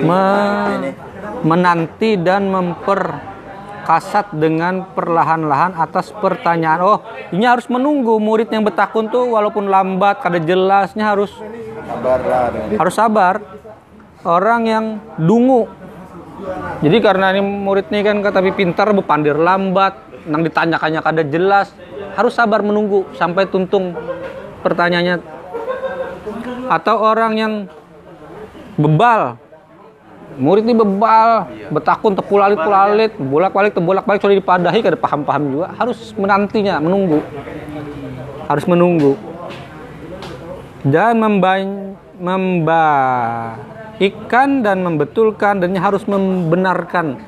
Me- 0.00 0.92
menanti 1.40 2.20
dan 2.20 2.52
memperkasat 2.52 4.36
dengan 4.36 4.84
perlahan-lahan 4.92 5.72
atas 5.80 6.12
pertanyaan. 6.12 6.80
Oh, 6.84 6.98
ini 7.32 7.48
harus 7.48 7.64
menunggu 7.72 8.20
murid 8.20 8.52
yang 8.52 8.68
bertakun 8.68 9.08
tuh 9.08 9.32
walaupun 9.32 9.72
lambat, 9.72 10.20
kada 10.20 10.36
jelasnya 10.36 11.08
harus 11.08 11.32
Sabar 11.88 12.20
lah. 12.20 12.52
harus 12.76 12.94
sabar. 12.94 13.59
Orang 14.20 14.68
yang 14.68 15.00
dungu. 15.16 15.64
Jadi 16.80 16.96
karena 17.04 17.32
ini 17.36 17.44
murid 17.44 17.92
ini 17.92 18.00
kan 18.00 18.24
tapi 18.24 18.52
pintar, 18.56 18.92
bepandir 18.96 19.36
lambat, 19.36 19.96
nang 20.28 20.40
ditanyakannya 20.40 21.00
kada 21.04 21.22
jelas, 21.24 21.72
harus 22.16 22.32
sabar 22.32 22.64
menunggu 22.64 23.04
sampai 23.16 23.44
tuntung 23.48 23.92
pertanyaannya. 24.64 25.20
Atau 26.72 26.96
orang 26.96 27.32
yang 27.36 27.52
bebal, 28.80 29.36
murid 30.40 30.64
ini 30.64 30.76
bebal, 30.76 31.48
betakun 31.68 32.16
tepulalit 32.16 32.56
pulalit, 32.60 33.12
bolak 33.20 33.52
balik 33.52 33.72
tebolak 33.76 34.04
balik 34.08 34.24
sudah 34.24 34.36
dipadahi 34.36 34.80
kada 34.80 34.96
paham 34.96 35.20
paham 35.24 35.44
juga, 35.52 35.68
harus 35.76 36.16
menantinya, 36.16 36.80
menunggu, 36.80 37.20
harus 38.48 38.64
menunggu 38.64 39.20
dan 40.84 41.20
memban 41.20 41.92
membaikan 44.00 44.64
dan 44.64 44.80
membetulkan 44.80 45.60
dan 45.60 45.76
harus 45.76 46.08
membenarkan 46.08 47.20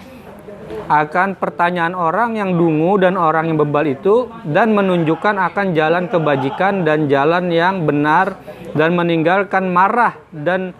akan 0.88 1.37
pertanyaan 1.37 1.92
orang 1.92 2.40
yang 2.40 2.57
dungu 2.57 2.97
dan 2.97 3.20
orang 3.20 3.53
yang 3.53 3.61
bebal 3.61 3.85
itu 3.85 4.33
dan 4.49 4.73
menunjukkan 4.73 5.37
akan 5.53 5.77
jalan 5.77 6.09
kebajikan 6.09 6.81
dan 6.81 7.12
jalan 7.12 7.53
yang 7.53 7.85
benar 7.85 8.40
dan 8.73 8.97
meninggalkan 8.97 9.68
marah 9.68 10.16
dan 10.33 10.73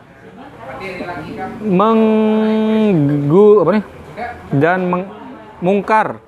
menggu 1.61 3.49
apa 3.61 3.71
nih? 3.77 3.85
Dan 4.49 4.79
meng- 4.89 5.13
mungkar 5.61 6.25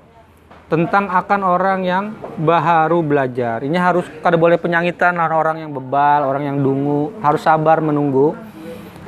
tentang 0.69 1.09
akan 1.09 1.41
orang 1.41 1.81
yang 1.81 2.13
baru 2.37 3.01
belajar. 3.01 3.65
Ini 3.65 3.81
harus 3.81 4.05
kada 4.21 4.37
boleh 4.37 4.61
penyangitan 4.61 5.17
orang 5.17 5.57
yang 5.57 5.73
bebal, 5.73 6.21
orang 6.29 6.53
yang 6.53 6.57
dungu, 6.61 7.17
harus 7.25 7.41
sabar 7.41 7.81
menunggu 7.81 8.37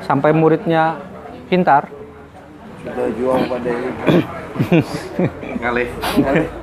sampai 0.04 0.30
muridnya 0.34 1.00
pintar. 1.48 1.90
Sudah 2.84 3.08
jual 3.18 3.40
pada 3.48 3.70
itu. 3.70 4.04
Ngalih. 5.62 5.88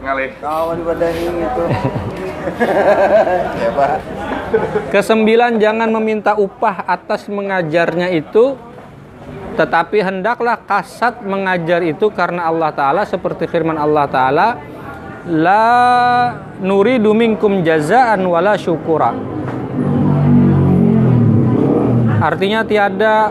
Ngalih. 0.03 0.29
Kawan 0.39 0.77
pada 0.83 1.07
itu. 1.11 1.63
ya 3.63 3.69
pak. 3.75 3.91
Kesembilan 4.93 5.59
jangan 5.59 5.89
meminta 5.91 6.37
upah 6.37 6.87
atas 6.87 7.27
mengajarnya 7.27 8.13
itu 8.15 8.55
tetapi 9.55 10.03
hendaklah 10.03 10.59
kasat 10.67 11.23
mengajar 11.23 11.79
itu 11.79 12.11
karena 12.11 12.51
Allah 12.51 12.75
Ta'ala 12.75 13.01
seperti 13.07 13.47
firman 13.47 13.79
Allah 13.79 14.05
Ta'ala 14.11 14.47
La 15.25 15.65
nuridu 16.61 17.15
minkum 17.17 17.65
jazaan 17.65 18.21
wala 18.29 18.53
syukura 18.59 19.15
Artinya 22.25 22.65
tiada 22.65 23.29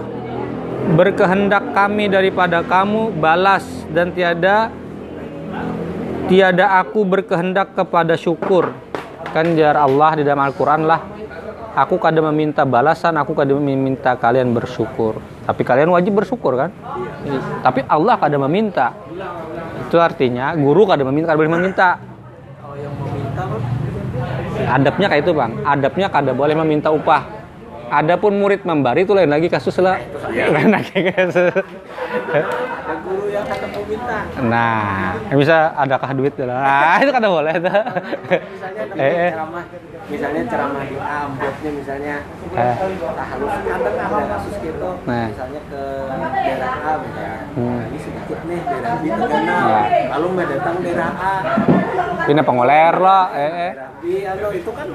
berkehendak 0.95 1.75
kami 1.75 2.07
daripada 2.07 2.63
kamu 2.63 3.11
balas. 3.19 3.67
Dan 3.91 4.15
tiada 4.15 4.71
tiada 6.31 6.79
aku 6.79 7.03
berkehendak 7.03 7.75
kepada 7.75 8.15
syukur. 8.15 8.71
Kan 9.35 9.59
jar 9.59 9.75
Allah 9.75 10.15
di 10.15 10.23
dalam 10.23 10.47
Al-Quran 10.47 10.87
lah. 10.87 11.03
Aku 11.75 11.99
kada 11.99 12.23
meminta 12.31 12.63
balasan 12.63 13.19
aku 13.19 13.35
kada 13.35 13.51
meminta 13.59 14.15
kalian 14.15 14.55
bersyukur. 14.55 15.19
Tapi 15.43 15.63
kalian 15.67 15.91
wajib 15.91 16.15
bersyukur 16.15 16.55
kan? 16.55 16.71
Tapi 17.67 17.83
Allah 17.91 18.15
kada 18.15 18.39
meminta. 18.47 18.95
Itu 19.91 19.99
artinya 19.99 20.55
guru 20.55 20.87
kada 20.87 21.03
meminta 21.03 21.35
kada 21.35 21.39
boleh 21.43 21.51
meminta. 21.51 21.99
Adabnya 24.71 25.07
kayak 25.11 25.23
itu 25.27 25.35
bang. 25.35 25.51
Adabnya 25.67 26.07
kada 26.15 26.31
boleh 26.31 26.55
meminta 26.55 26.95
upah 26.95 27.44
Adapun 27.95 28.35
murid 28.35 28.67
membari 28.67 29.07
itu 29.07 29.15
lain 29.15 29.31
lagi 29.31 29.47
kasus 29.47 29.79
lah. 29.79 30.03
Lain 30.35 30.71
lagi 30.75 30.99
kasus 31.15 31.55
guru 33.15 33.31
yang 33.31 33.47
ketemu 33.47 33.81
minta. 33.87 34.19
Nah, 34.43 35.15
bisa 35.31 35.57
adakah 35.73 36.11
duit 36.13 36.35
lah? 36.41 36.59
Ah, 36.59 36.97
itu 37.03 37.11
kada 37.11 37.29
boleh 37.31 37.55
itu. 37.55 37.71
Misalnya 37.71 38.83
Eh, 38.95 39.11
eh. 39.11 39.31
ceramah, 39.31 39.63
misalnya 40.07 40.43
ceramah 40.47 40.83
di 40.85 40.97
amplopnya 40.99 41.71
misalnya 41.73 42.15
Eh. 42.51 42.75
halus 43.15 43.55
kadang 43.63 43.97
ada 43.97 44.25
kasus 44.29 44.55
gitu. 44.59 44.91
Nah. 45.07 45.27
Misalnya 45.31 45.61
ke 45.65 45.83
daerah 46.35 46.73
A, 46.75 46.93
misalnya. 46.99 47.39
Hmm. 47.55 47.81
Ini 47.85 47.99
sedikit 47.99 48.39
nih 48.45 48.59
daerah 48.61 48.93
B 48.99 49.05
terkenal. 49.07 49.63
Nah. 49.65 49.85
Lalu 50.11 50.27
mau 50.29 50.45
datang 50.45 50.75
daerah 50.83 51.11
A, 51.15 51.35
Ini 52.25 52.41
pengoler 52.41 52.95
lah, 52.97 53.25
eh, 53.33 53.41
eh. 53.41 53.73
daerah 54.03 54.35
B, 54.35 54.55
itu 54.55 54.71
kan 54.71 54.87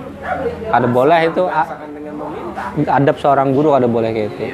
Kada 0.70 0.88
boleh 0.88 1.20
itu. 1.24 1.44
A- 1.46 1.64
rasakan 1.64 1.90
dengan 1.92 2.14
meminta. 2.20 2.64
Adab 2.92 3.16
seorang 3.18 3.48
guru 3.52 3.72
kada 3.72 3.88
boleh 3.88 4.10
kayak 4.12 4.30
itu. 4.34 4.46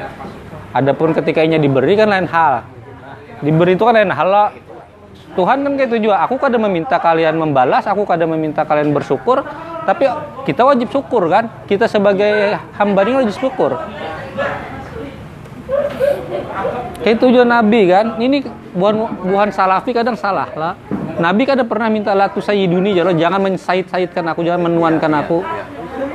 Adapun 0.71 1.15
ketika 1.15 1.39
ini 1.39 1.56
diberi 1.56 1.95
kan 1.95 2.12
lain 2.12 2.28
hal. 2.28 2.74
Diberi 3.43 3.75
itu 3.75 3.83
kan 3.83 3.95
lain 3.95 4.11
hal. 4.11 4.55
Tuhan 5.35 5.67
kan 5.67 5.71
kayak 5.75 5.89
itu 5.91 6.07
juga. 6.07 6.23
Aku 6.23 6.39
kada 6.39 6.55
meminta 6.55 6.95
kalian 6.95 7.35
membalas, 7.35 7.83
aku 7.83 8.07
kada 8.07 8.23
meminta 8.23 8.63
kalian 8.63 8.95
bersyukur, 8.95 9.43
tapi 9.83 10.07
kita 10.47 10.63
wajib 10.63 10.87
syukur 10.89 11.27
kan? 11.27 11.51
Kita 11.67 11.91
sebagai 11.91 12.55
hamba 12.79 13.03
ini 13.03 13.19
wajib 13.19 13.35
syukur. 13.35 13.75
Kayak 17.03 17.15
itu 17.19 17.25
juga 17.35 17.45
Nabi 17.45 17.81
kan. 17.91 18.15
Ini 18.17 18.37
buhan 18.71 18.95
buhan 19.27 19.49
salafi 19.51 19.91
kadang 19.91 20.15
salah 20.15 20.47
lah. 20.55 20.73
Nabi 21.15 21.43
kadang 21.47 21.67
pernah 21.67 21.87
minta 21.87 22.11
latu 22.11 22.43
sayyiduni 22.43 22.91
jalo 22.91 23.15
jangan 23.15 23.39
mensayid-sayidkan 23.39 24.23
aku, 24.31 24.43
jangan 24.43 24.71
menuankan 24.71 25.11
aku. 25.19 25.43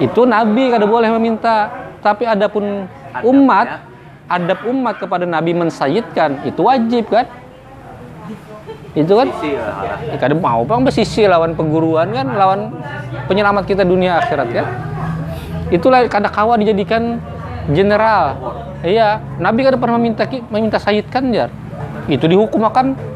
Itu 0.00 0.24
Nabi 0.24 0.72
kada 0.72 0.88
boleh 0.88 1.12
meminta. 1.20 1.68
Tapi 2.00 2.24
adapun 2.24 2.88
umat, 3.20 3.84
adab 4.30 4.62
umat 4.70 5.02
kepada 5.02 5.26
Nabi 5.26 5.58
mensayidkan 5.58 6.46
itu 6.46 6.62
wajib 6.62 7.10
kan? 7.10 7.26
Itu 8.94 9.18
kan? 9.18 9.34
Ya, 9.42 10.16
kada 10.18 10.38
mau 10.38 10.62
bang 10.62 10.86
bersisi 10.86 11.26
lawan 11.26 11.58
perguruan 11.58 12.14
kan, 12.14 12.26
lawan 12.34 12.60
penyelamat 13.26 13.66
kita 13.66 13.82
dunia 13.82 14.22
akhirat 14.22 14.48
kan? 14.54 14.66
Itulah 15.74 16.06
kada 16.06 16.30
kawa 16.30 16.58
dijadikan 16.58 17.18
general. 17.74 18.38
Iya, 18.86 19.18
Nabi 19.42 19.66
kada 19.66 19.78
pernah 19.78 19.98
meminta 19.98 20.26
meminta 20.50 20.78
sayid 20.78 21.10
kan 21.10 21.30
jar. 21.34 21.50
Itu 22.06 22.30
dihukum 22.30 22.62
akan 22.66 23.10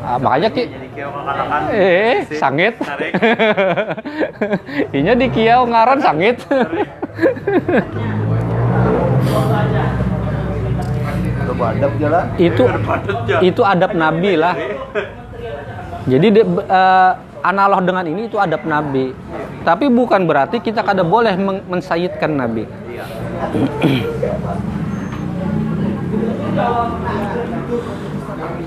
Ah, 0.00 0.16
makanya 0.16 0.48
ki 0.48 0.64
eh 1.76 2.24
sangit. 2.32 2.72
Inya 4.96 5.12
di 5.12 5.28
kiau 5.28 5.68
ngaran 5.68 6.00
sangit. 6.00 6.40
Itu 12.40 12.64
itu 13.44 13.62
adab 13.64 13.92
nabi 13.92 14.32
lah. 14.36 14.54
Jadi 16.08 16.26
de- 16.32 16.48
eh, 16.64 17.12
analog 17.44 17.80
dengan 17.84 18.04
ini 18.08 18.26
itu 18.28 18.40
adab 18.40 18.64
nabi. 18.64 19.12
Tapi 19.60 19.92
bukan 19.92 20.24
berarti 20.24 20.56
kita 20.60 20.80
kada 20.80 21.04
boleh 21.04 21.36
meng- 21.36 21.64
mensayidkan 21.68 22.32
nabi. 22.32 22.64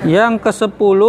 Yang 0.04 0.34
ke-10 0.44 1.02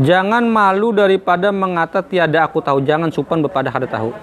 Jangan 0.00 0.46
malu 0.48 0.96
daripada 0.96 1.52
mengata 1.52 2.00
tiada 2.00 2.46
aku 2.48 2.64
tahu, 2.64 2.80
jangan 2.80 3.12
supan 3.12 3.44
bepada 3.44 3.68
kada 3.68 3.84
tahu. 3.84 4.16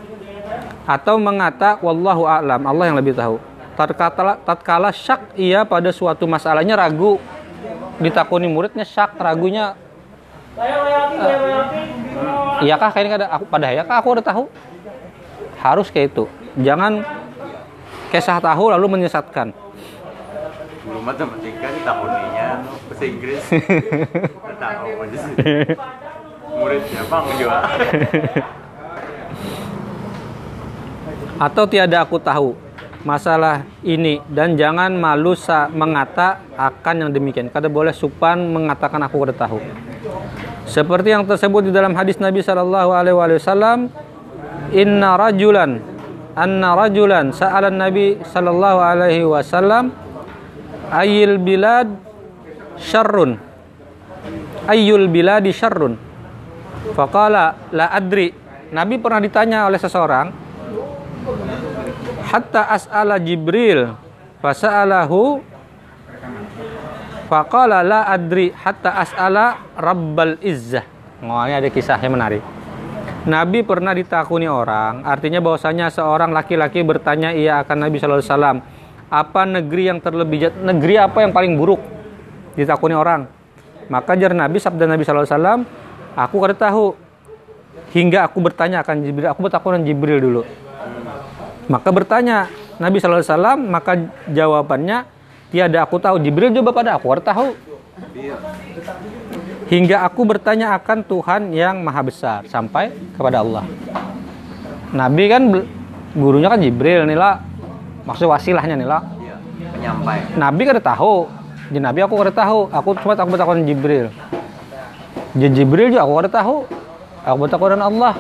Atau 0.88 1.20
mengata 1.20 1.76
wallahu 1.84 2.24
a'lam, 2.24 2.64
Allah 2.64 2.86
yang 2.88 2.96
lebih 2.96 3.12
tahu. 3.12 3.36
Tatkala 3.76 4.40
tatkala 4.42 4.90
syak 4.96 5.36
ia 5.36 5.68
pada 5.68 5.92
suatu 5.92 6.24
masalahnya 6.24 6.80
ragu. 6.80 7.20
Ditakuni 8.00 8.48
muridnya 8.48 8.88
syak, 8.88 9.20
ragunya 9.20 9.76
eh, 10.58 12.66
Iyakah 12.66 12.90
kayaknya 12.90 13.12
kada 13.20 13.28
aku 13.30 13.46
pada 13.52 13.68
ya 13.70 13.84
aku 13.84 14.08
udah 14.16 14.26
tahu. 14.26 14.44
Harus 15.60 15.92
kayak 15.92 16.16
itu. 16.16 16.26
Jangan 16.64 17.04
kesah 18.10 18.40
tahu 18.40 18.72
lalu 18.72 18.98
menyesatkan. 18.98 19.52
Belum 20.88 21.04
matematika 21.04 21.68
tahunnya 21.84 22.64
bahasa 22.88 23.04
Inggris. 23.04 23.44
Tahu 24.58 24.90
aja 25.06 25.18
sih. 25.22 25.34
Muridnya 26.58 27.02
bang 27.06 27.26
juga. 27.38 27.60
atau 31.38 31.64
tiada 31.70 32.02
aku 32.02 32.18
tahu 32.18 32.58
masalah 33.06 33.64
ini 33.86 34.20
dan 34.28 34.60
jangan 34.60 34.92
malu 34.98 35.38
mengata 35.72 36.44
akan 36.60 37.08
yang 37.08 37.12
demikian. 37.14 37.48
Kada 37.48 37.72
boleh 37.72 37.96
supan 37.96 38.52
mengatakan 38.52 39.00
aku 39.06 39.24
kada 39.24 39.36
tahu. 39.48 39.60
Seperti 40.68 41.16
yang 41.16 41.24
tersebut 41.24 41.70
di 41.70 41.72
dalam 41.72 41.96
hadis 41.96 42.20
Nabi 42.20 42.44
Shallallahu 42.44 42.92
Alaihi 42.92 43.16
Wasallam, 43.16 43.88
Inna 44.76 45.16
rajulan, 45.16 45.80
anna 46.36 46.76
rajulan 46.76 47.32
sa'alan 47.32 47.80
Nabi 47.80 48.20
Shallallahu 48.20 48.80
Alaihi 48.84 49.24
Wasallam, 49.24 49.96
ayil 50.92 51.40
bilad 51.40 51.88
syarrun, 52.76 53.40
ayul 54.68 55.08
biladi 55.08 55.56
syarrun. 55.56 55.96
Faqala 56.94 57.72
la 57.72 57.88
adri. 57.92 58.32
Nabi 58.68 59.00
pernah 59.00 59.24
ditanya 59.24 59.64
oleh 59.72 59.80
seseorang, 59.80 60.47
hatta 62.28 62.68
as'ala 62.76 63.16
Jibril 63.24 63.96
fasa'alahu 64.44 65.40
faqala 67.32 67.80
la 67.82 68.04
adri 68.12 68.52
hatta 68.52 69.00
as'ala 69.00 69.64
Rabbal 69.80 70.36
Izzah. 70.44 70.84
Oh, 71.24 71.42
ini 71.48 71.56
ada 71.58 71.70
kisah 71.72 71.98
yang 71.98 72.14
menarik. 72.20 72.44
Nabi 73.28 73.60
pernah 73.60 73.92
ditakuni 73.92 74.48
orang, 74.48 75.04
artinya 75.04 75.44
bahwasanya 75.44 75.92
seorang 75.92 76.32
laki-laki 76.32 76.80
bertanya 76.80 77.36
ia 77.36 77.60
akan 77.60 77.88
Nabi 77.88 78.00
Shallallahu 78.00 78.24
Alaihi 78.24 78.32
Wasallam, 78.32 78.58
apa 79.12 79.42
negeri 79.44 79.84
yang 79.92 80.00
terlebih 80.00 80.52
negeri 80.64 80.96
apa 80.96 81.28
yang 81.28 81.36
paling 81.36 81.60
buruk? 81.60 81.84
Ditakuni 82.56 82.96
orang. 82.96 83.28
Maka 83.92 84.16
jar 84.16 84.32
Nabi 84.32 84.64
sabda 84.64 84.88
Nabi 84.88 85.04
Shallallahu 85.04 85.28
Alaihi 85.28 85.36
Wasallam, 85.40 85.60
aku 86.16 86.36
kada 86.44 86.56
tahu. 86.56 86.86
Hingga 87.88 88.28
aku 88.28 88.44
bertanya 88.44 88.84
akan 88.84 89.00
Jibril, 89.00 89.28
aku 89.32 89.40
bertakun 89.48 89.84
Jibril 89.84 90.20
dulu. 90.20 90.42
Maka 91.68 91.90
bertanya 91.92 92.48
Nabi 92.80 93.00
Shallallahu 93.00 93.24
Alaihi 93.24 93.34
Wasallam, 93.36 93.60
maka 93.68 93.92
jawabannya 94.32 94.98
tiada 95.52 95.84
aku 95.84 96.00
tahu. 96.00 96.20
Jibril 96.24 96.56
jawab 96.56 96.72
pada 96.72 96.96
aku, 96.96 97.12
tahu. 97.20 97.56
Hingga 99.68 100.08
aku 100.08 100.22
bertanya 100.24 100.80
akan 100.80 101.04
Tuhan 101.04 101.52
yang 101.52 101.84
maha 101.84 102.02
besar 102.08 102.48
sampai 102.48 102.96
kepada 103.20 103.44
Allah. 103.44 103.68
Nabi 104.96 105.28
kan 105.28 105.44
gurunya 106.16 106.48
kan 106.48 106.64
Jibril 106.64 107.04
nih 107.04 107.20
lah. 107.20 107.44
Maksud 108.08 108.32
wasilahnya 108.32 108.80
nih 108.80 108.88
lah. 108.88 109.04
Iya, 109.20 109.36
penyampai. 109.76 110.18
Nabi 110.40 110.62
kada 110.64 110.80
tahu. 110.80 111.28
Jadi 111.68 111.84
Nabi 111.84 112.00
aku 112.00 112.16
kada 112.16 112.32
tahu. 112.32 112.72
Aku 112.72 112.96
cuma 113.04 113.20
aku 113.20 113.28
bertakon 113.36 113.68
Jibril. 113.68 114.08
Jadi 115.36 115.52
Jibril 115.52 115.92
juga 115.92 116.08
aku 116.08 116.14
kada 116.24 116.32
tahu. 116.32 116.56
Aku 117.28 117.38
bertakon 117.44 117.84
Allah. 117.84 118.16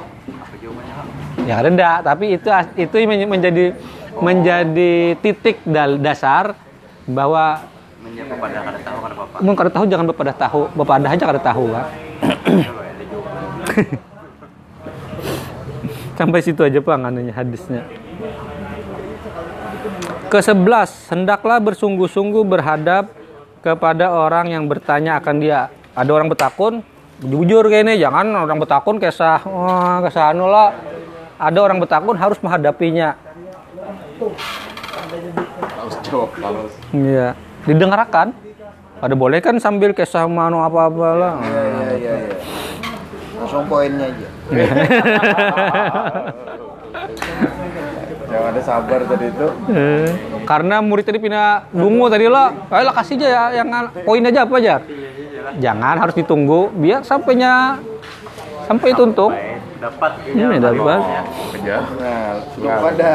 Ya 1.48 1.64
enggak, 1.64 2.04
tapi 2.04 2.36
itu 2.36 2.48
itu 2.76 2.96
men- 3.08 3.32
menjadi 3.32 3.72
menjadi 4.20 4.94
titik 5.24 5.64
dal- 5.64 5.96
dasar 5.98 6.60
bahwa 7.08 7.64
Menjawab 8.04 8.36
pada 8.38 8.60
kada 8.62 8.80
tahu 8.84 8.98
kada 9.00 9.16
apa-apa. 9.16 9.38
mun 9.40 9.54
kada 9.56 9.72
tahu 9.72 9.86
jangan 9.88 10.06
bepada 10.06 10.34
tahu, 10.36 10.62
bepada 10.76 11.08
aja 11.08 11.24
kada 11.24 11.40
tahu 11.40 11.66
kan. 11.72 11.86
Dijawab. 13.00 13.96
Sampai 16.18 16.40
situ 16.42 16.62
aja 16.66 16.80
Pak 16.82 16.98
anunya 16.98 17.32
hadisnya. 17.32 17.86
Ke-11, 20.28 21.14
hendaklah 21.14 21.64
bersungguh-sungguh 21.64 22.44
berhadap 22.44 23.08
kepada 23.64 24.12
orang 24.12 24.52
yang 24.52 24.68
bertanya 24.68 25.24
akan 25.24 25.40
dia. 25.40 25.72
Ada 25.96 26.12
orang 26.12 26.28
betakun, 26.28 26.84
jujur 27.24 27.64
kayak 27.72 27.88
ini, 27.88 27.94
jangan 27.96 28.36
orang 28.36 28.60
betakun 28.60 29.00
kesah, 29.00 29.40
wah 29.48 30.04
kesah 30.04 30.36
anu 30.36 30.52
lah. 30.52 30.76
Ada 31.38 31.60
orang 31.62 31.78
betakun 31.78 32.17
harus 32.17 32.41
menghadapinya. 32.41 33.13
Harus 35.78 35.95
jawab, 36.02 36.34
harus. 36.41 36.73
Iya, 36.89 37.38
didengarkan. 37.69 38.34
Ada 38.97 39.13
boleh 39.13 39.38
kan 39.45 39.62
sambil 39.62 39.93
kesah 39.93 40.26
manu 40.26 40.58
apa-apa 40.58 41.10
lah. 41.13 41.34
Iya, 41.45 41.62
iya, 41.62 41.93
iya, 41.93 42.13
iya. 42.26 42.38
Langsung 43.38 43.69
poinnya 43.69 44.10
aja. 44.10 44.28
Jangan 48.28 48.50
ada 48.52 48.62
sabar 48.65 49.00
tadi 49.08 49.30
itu. 49.30 49.47
Eh, 49.71 50.10
Karena 50.43 50.82
murid 50.82 51.06
tadi 51.06 51.21
pindah 51.21 51.69
dungu 51.69 52.10
tadi 52.10 52.26
lo, 52.28 52.50
ayo 52.73 52.84
lah 52.84 52.95
kasih 52.97 53.15
aja 53.21 53.28
ya, 53.30 53.43
yang 53.63 53.69
poin 54.04 54.26
aja 54.26 54.43
apa 54.43 54.56
aja. 54.58 54.76
Jangan 55.62 55.95
harus 56.02 56.15
ditunggu 56.17 56.73
biar 56.76 57.06
sampainya 57.06 57.78
sampai 58.65 58.97
tuntung. 58.97 59.32
Dapat 59.78 60.12
Ini 60.26 60.58
dapat. 60.58 61.00
Nah, 62.02 62.42
belum 62.58 62.76
pada. 62.82 63.13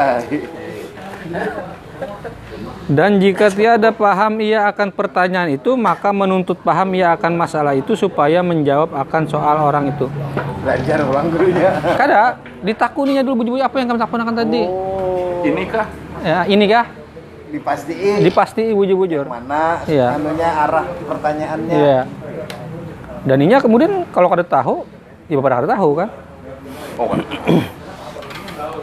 Dan 2.83 3.23
jika 3.23 3.47
tiada 3.47 3.95
paham 3.95 4.43
ia 4.43 4.67
akan 4.67 4.91
pertanyaan 4.91 5.55
itu, 5.55 5.79
maka 5.79 6.11
menuntut 6.11 6.59
paham 6.59 6.91
ia 6.99 7.15
akan 7.15 7.31
masalah 7.39 7.71
itu 7.75 7.95
supaya 7.95 8.43
menjawab 8.43 8.91
akan 8.91 9.23
soal 9.27 9.55
orang 9.63 9.95
itu. 9.95 10.11
Belajar 10.63 11.07
ulang 11.07 11.31
gurunya. 11.31 11.71
Kada, 11.95 12.43
ditakuninya 12.59 13.23
dulu 13.23 13.43
bujuk 13.43 13.63
apa 13.63 13.75
yang 13.79 13.87
kamu 13.87 13.99
takunakan 14.03 14.35
tadi. 14.35 14.63
Ini 15.47 15.63
kah? 15.71 15.87
Ya, 16.23 16.39
ini 16.47 16.65
kah? 16.67 16.85
Dipastiin 17.53 18.25
Dipasti 18.25 18.73
bujur-bujur. 18.73 19.29
mana 19.29 19.77
Iya. 19.85 20.17
anunya 20.17 20.49
arah 20.49 20.89
pertanyaannya. 21.05 21.75
Iya. 21.77 21.99
Dan 23.23 23.37
ini 23.45 23.53
kemudian 23.61 24.09
kalau 24.09 24.27
kada 24.27 24.43
tahu, 24.43 24.83
ya 25.29 25.37
pada 25.39 25.61
kada 25.61 25.69
tahu 25.77 25.91
kan. 26.03 26.09
Oh. 26.97 27.13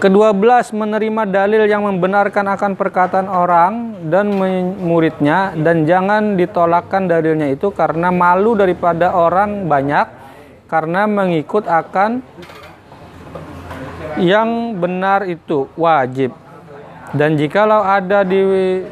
Kedua 0.00 0.32
belas 0.32 0.72
menerima 0.72 1.28
dalil 1.28 1.68
yang 1.68 1.84
membenarkan 1.84 2.48
akan 2.56 2.72
perkataan 2.72 3.28
orang 3.28 3.72
dan 4.08 4.32
muridnya 4.80 5.52
dan 5.52 5.84
jangan 5.84 6.40
ditolakkan 6.40 7.04
dalilnya 7.04 7.52
itu 7.52 7.68
karena 7.68 8.08
malu 8.08 8.56
daripada 8.56 9.12
orang 9.12 9.68
banyak 9.68 10.08
karena 10.72 11.04
mengikut 11.04 11.68
akan 11.68 12.24
yang 14.16 14.80
benar 14.80 15.28
itu 15.28 15.68
wajib. 15.76 16.32
Dan 17.10 17.34
jikalau 17.34 17.82
ada 17.82 18.22
di 18.24 18.40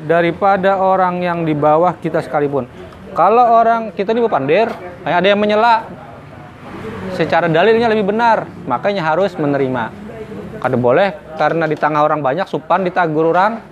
daripada 0.05 0.77
orang 0.77 1.23
yang 1.23 1.47
di 1.47 1.55
bawah 1.55 1.95
kita 1.97 2.21
sekalipun. 2.21 2.69
Kalau 3.17 3.49
orang 3.57 3.95
kita 3.95 4.13
di 4.13 4.21
pandir, 4.27 4.69
ada 5.07 5.25
yang 5.25 5.41
menyela 5.41 5.87
secara 7.15 7.47
dalilnya 7.47 7.89
lebih 7.89 8.11
benar, 8.11 8.45
makanya 8.67 9.05
harus 9.05 9.33
menerima. 9.39 9.91
Kada 10.59 10.75
boleh 10.75 11.39
karena 11.39 11.65
di 11.71 11.77
tengah 11.79 12.03
orang 12.03 12.19
banyak 12.19 12.45
supan 12.51 12.83
ditagur 12.83 13.31
orang. 13.31 13.63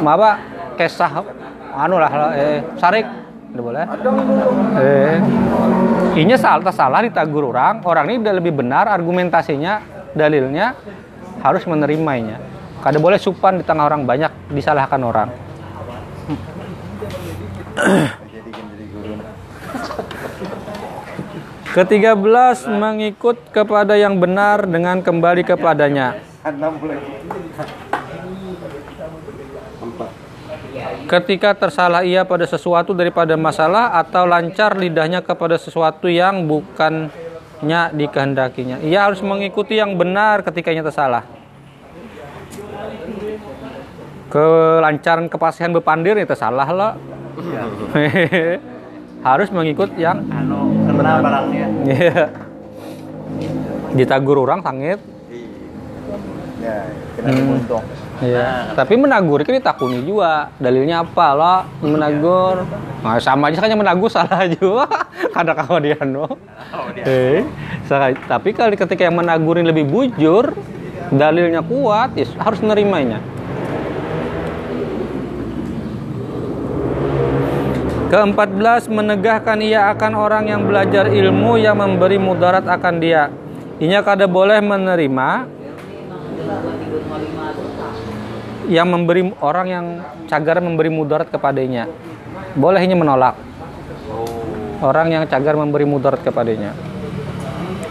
Maba 0.00 0.40
kesah 0.80 1.20
anu 1.76 2.00
lah 2.00 2.32
eh 2.32 2.64
sarik 2.80 3.04
Kada 3.50 3.62
boleh. 3.66 3.82
Eh. 4.78 5.18
Inya 6.22 6.38
salah 6.38 6.70
salah 6.70 7.02
ditagur 7.02 7.50
orang, 7.50 7.82
orang 7.82 8.06
ini 8.06 8.22
udah 8.22 8.34
lebih 8.38 8.54
benar 8.54 8.86
argumentasinya, 8.86 9.82
dalilnya 10.14 10.78
harus 11.42 11.66
menerimanya. 11.66 12.38
Kada 12.78 13.02
boleh 13.02 13.18
supan 13.18 13.58
di 13.58 13.66
tengah 13.66 13.90
orang 13.90 14.06
banyak 14.06 14.30
disalahkan 14.54 15.02
orang. 15.02 15.28
Jadi 18.30 18.50
jadi 18.54 18.84
guru. 18.94 19.14
Ketiga 21.70 22.18
belas 22.18 22.66
mengikut 22.66 23.54
kepada 23.54 23.94
yang 23.94 24.18
benar 24.18 24.66
dengan 24.66 24.98
kembali 24.98 25.46
kepadanya. 25.46 26.18
Ketika 31.06 31.54
tersalah 31.54 32.02
ia 32.02 32.26
pada 32.26 32.42
sesuatu 32.42 32.90
daripada 32.90 33.38
masalah 33.38 33.94
atau 34.02 34.26
lancar 34.26 34.74
lidahnya 34.74 35.22
kepada 35.22 35.54
sesuatu 35.62 36.10
yang 36.10 36.42
bukannya 36.50 37.94
dikehendakinya. 37.94 38.82
Ia 38.82 39.06
harus 39.06 39.22
mengikuti 39.22 39.78
yang 39.78 39.94
benar 39.94 40.42
ketika 40.42 40.74
ia 40.74 40.82
tersalah. 40.82 41.22
Kelancaran 44.26 45.30
kepasihan 45.30 45.70
bepandir 45.70 46.18
itu 46.18 46.34
salah 46.34 46.66
lah. 46.66 46.92
harus 49.20 49.52
mengikut 49.52 49.92
yang 50.00 50.24
Kena 51.00 51.16
barangnya. 51.24 51.66
Iya. 51.88 52.24
Ditagur 53.96 54.36
orang 54.44 54.60
sangit. 54.60 55.00
Ya, 56.60 56.84
kena 57.16 57.56
untung. 57.56 57.84
Iya. 58.20 58.76
Tapi 58.76 59.00
menagur 59.00 59.40
kan 59.40 59.56
ditakuni 59.56 60.04
juga. 60.04 60.52
Dalilnya 60.60 61.00
apa 61.00 61.32
lah 61.32 61.58
menagur? 61.80 62.68
Nah, 63.00 63.16
sama 63.16 63.48
aja 63.48 63.64
kan 63.64 63.72
yang 63.72 63.80
menagur 63.80 64.12
salah 64.16 64.44
juga. 64.44 64.84
Kada 65.32 65.56
kawan 65.56 65.80
dia 65.80 65.96
no. 66.04 66.28
Eh. 67.00 67.48
Tapi 68.28 68.52
kalau 68.52 68.76
ketika 68.76 69.08
yang 69.08 69.16
menagurin 69.16 69.64
lebih 69.64 69.88
bujur, 69.88 70.52
dalilnya 71.08 71.64
kuat, 71.64 72.12
ya 72.12 72.28
harus 72.44 72.60
nerimanya. 72.60 73.24
Keempat 78.10 78.50
belas 78.50 78.90
menegahkan 78.90 79.62
ia 79.62 79.86
akan 79.94 80.18
orang 80.18 80.50
yang 80.50 80.66
belajar 80.66 81.06
ilmu 81.06 81.54
yang 81.62 81.78
memberi 81.78 82.18
mudarat 82.18 82.66
akan 82.66 82.98
dia. 82.98 83.30
Inya 83.78 84.02
kada 84.02 84.26
boleh 84.26 84.58
menerima 84.58 85.46
yang 88.66 88.90
memberi 88.90 89.30
orang 89.38 89.66
yang 89.70 89.86
cagar 90.26 90.58
memberi 90.58 90.90
mudarat 90.90 91.30
kepadanya. 91.30 91.86
Bolehnya 92.58 92.98
menolak. 92.98 93.38
Orang 94.82 95.14
yang 95.14 95.22
cagar 95.30 95.54
memberi 95.54 95.86
mudarat 95.86 96.18
kepadanya. 96.26 96.74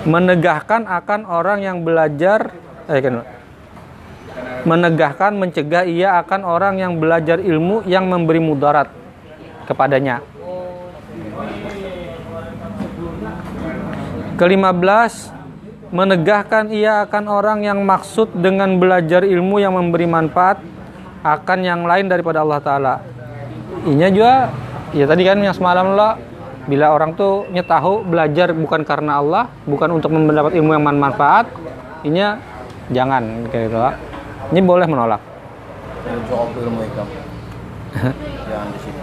Menegahkan 0.03 0.83
akan 0.83 1.31
orang 1.31 1.63
yang 1.63 1.79
belajar 1.87 2.51
eh 2.91 2.99
kan 2.99 3.23
menegahkan 4.67 5.31
mencegah 5.39 5.87
ia 5.87 6.19
akan 6.19 6.43
orang 6.43 6.75
yang 6.75 6.99
belajar 6.99 7.39
ilmu 7.39 7.87
yang 7.87 8.11
memberi 8.11 8.43
mudarat 8.43 8.91
kepadanya. 9.69 10.25
Kelima 14.41 14.73
belas, 14.73 15.29
menegahkan 15.93 16.73
ia 16.73 17.05
akan 17.05 17.23
orang 17.29 17.59
yang 17.61 17.85
maksud 17.85 18.33
dengan 18.33 18.81
belajar 18.81 19.21
ilmu 19.21 19.61
yang 19.61 19.77
memberi 19.77 20.09
manfaat 20.09 20.57
akan 21.21 21.59
yang 21.61 21.83
lain 21.83 22.09
daripada 22.09 22.41
Allah 22.41 22.59
Ta'ala. 22.63 22.95
Inya 23.85 24.07
juga, 24.09 24.49
ya 24.95 25.05
tadi 25.05 25.27
kan 25.27 25.37
yang 25.43 25.53
semalam 25.53 25.93
lo, 25.93 26.15
bila 26.65 26.95
orang 26.95 27.13
tuh 27.19 27.45
tahu 27.51 28.07
belajar 28.07 28.55
bukan 28.55 28.81
karena 28.87 29.19
Allah, 29.19 29.51
bukan 29.67 29.99
untuk 29.99 30.09
mendapat 30.15 30.55
ilmu 30.55 30.71
yang 30.71 30.87
manfaat, 30.87 31.51
inya 32.07 32.39
jangan 32.89 33.45
kayak 33.51 33.69
gitu. 33.69 33.77
lah. 33.77 33.93
Ini 34.55 34.59
boleh 34.63 34.87
menolak. 34.87 35.21
Jadi 36.07 36.21
jawab 36.31 36.55
ilmu 36.55 36.79
ikam. 36.87 37.07
Jangan 38.47 38.67
di 38.71 38.79
sini. 38.81 38.99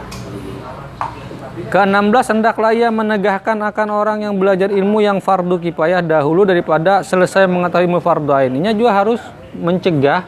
Ke-16 1.66 2.38
hendaklah 2.38 2.70
ia 2.70 2.94
menegahkan 2.94 3.58
akan 3.58 3.88
orang 3.90 4.22
yang 4.22 4.38
belajar 4.38 4.70
ilmu 4.70 5.02
yang 5.02 5.18
fardu 5.18 5.58
kifayah 5.58 5.98
dahulu 5.98 6.46
daripada 6.46 7.02
selesai 7.02 7.50
mengetahui 7.50 7.90
ilmu 7.90 7.98
fardu 7.98 8.30
ain. 8.30 8.54
Ini 8.54 8.70
juga 8.78 8.94
harus 8.94 9.18
mencegah 9.50 10.22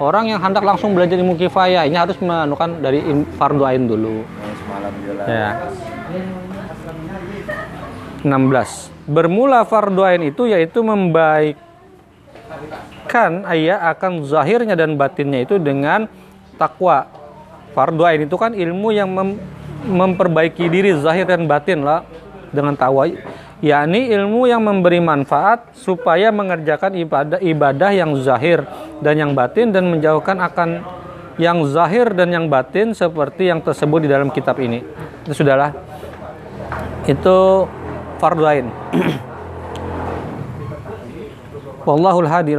orang 0.00 0.32
yang 0.32 0.40
hendak 0.40 0.64
langsung 0.64 0.96
belajar 0.96 1.20
ilmu 1.20 1.36
kifayah. 1.36 1.84
Ini 1.84 1.92
harus 1.92 2.16
menukan 2.16 2.80
dari 2.80 3.04
fardu 3.36 3.62
ain 3.68 3.84
dulu. 3.84 4.24
Ya. 5.28 5.68
16. 8.24 8.32
Bermula 9.04 9.68
fardu 9.68 10.00
ain 10.08 10.24
itu 10.24 10.48
yaitu 10.48 10.80
membaikkan 10.80 11.60
ayah 13.44 13.92
akan 13.92 14.24
zahirnya 14.24 14.72
dan 14.72 14.96
batinnya 14.96 15.44
itu 15.44 15.60
dengan 15.60 16.08
takwa. 16.56 17.12
Fardu 17.76 18.08
ain 18.08 18.24
itu 18.24 18.40
kan 18.40 18.56
ilmu 18.56 18.88
yang 18.96 19.12
mem- 19.12 19.57
memperbaiki 19.86 20.66
diri 20.66 20.90
zahir 20.98 21.28
dan 21.28 21.46
batin 21.46 21.86
lah 21.86 22.02
dengan 22.50 22.74
takwa 22.74 23.06
yakni 23.58 24.14
ilmu 24.14 24.46
yang 24.46 24.62
memberi 24.62 25.02
manfaat 25.02 25.74
supaya 25.74 26.30
mengerjakan 26.30 26.94
ibadah 26.94 27.42
ibadah 27.42 27.90
yang 27.90 28.14
zahir 28.22 28.62
dan 29.02 29.18
yang 29.18 29.34
batin 29.34 29.74
dan 29.74 29.90
menjauhkan 29.90 30.38
akan 30.38 30.86
yang 31.38 31.62
zahir 31.70 32.10
dan 32.14 32.30
yang 32.34 32.50
batin 32.50 32.94
seperti 32.94 33.46
yang 33.50 33.60
tersebut 33.62 34.02
di 34.06 34.08
dalam 34.10 34.30
kitab 34.30 34.58
ini. 34.58 34.82
Itu 35.22 35.34
sudahlah. 35.42 35.72
Itu 37.06 37.68
fardu 38.18 38.44
ain. 38.46 38.66
Wallahul 41.86 42.28
hadi 42.28 42.58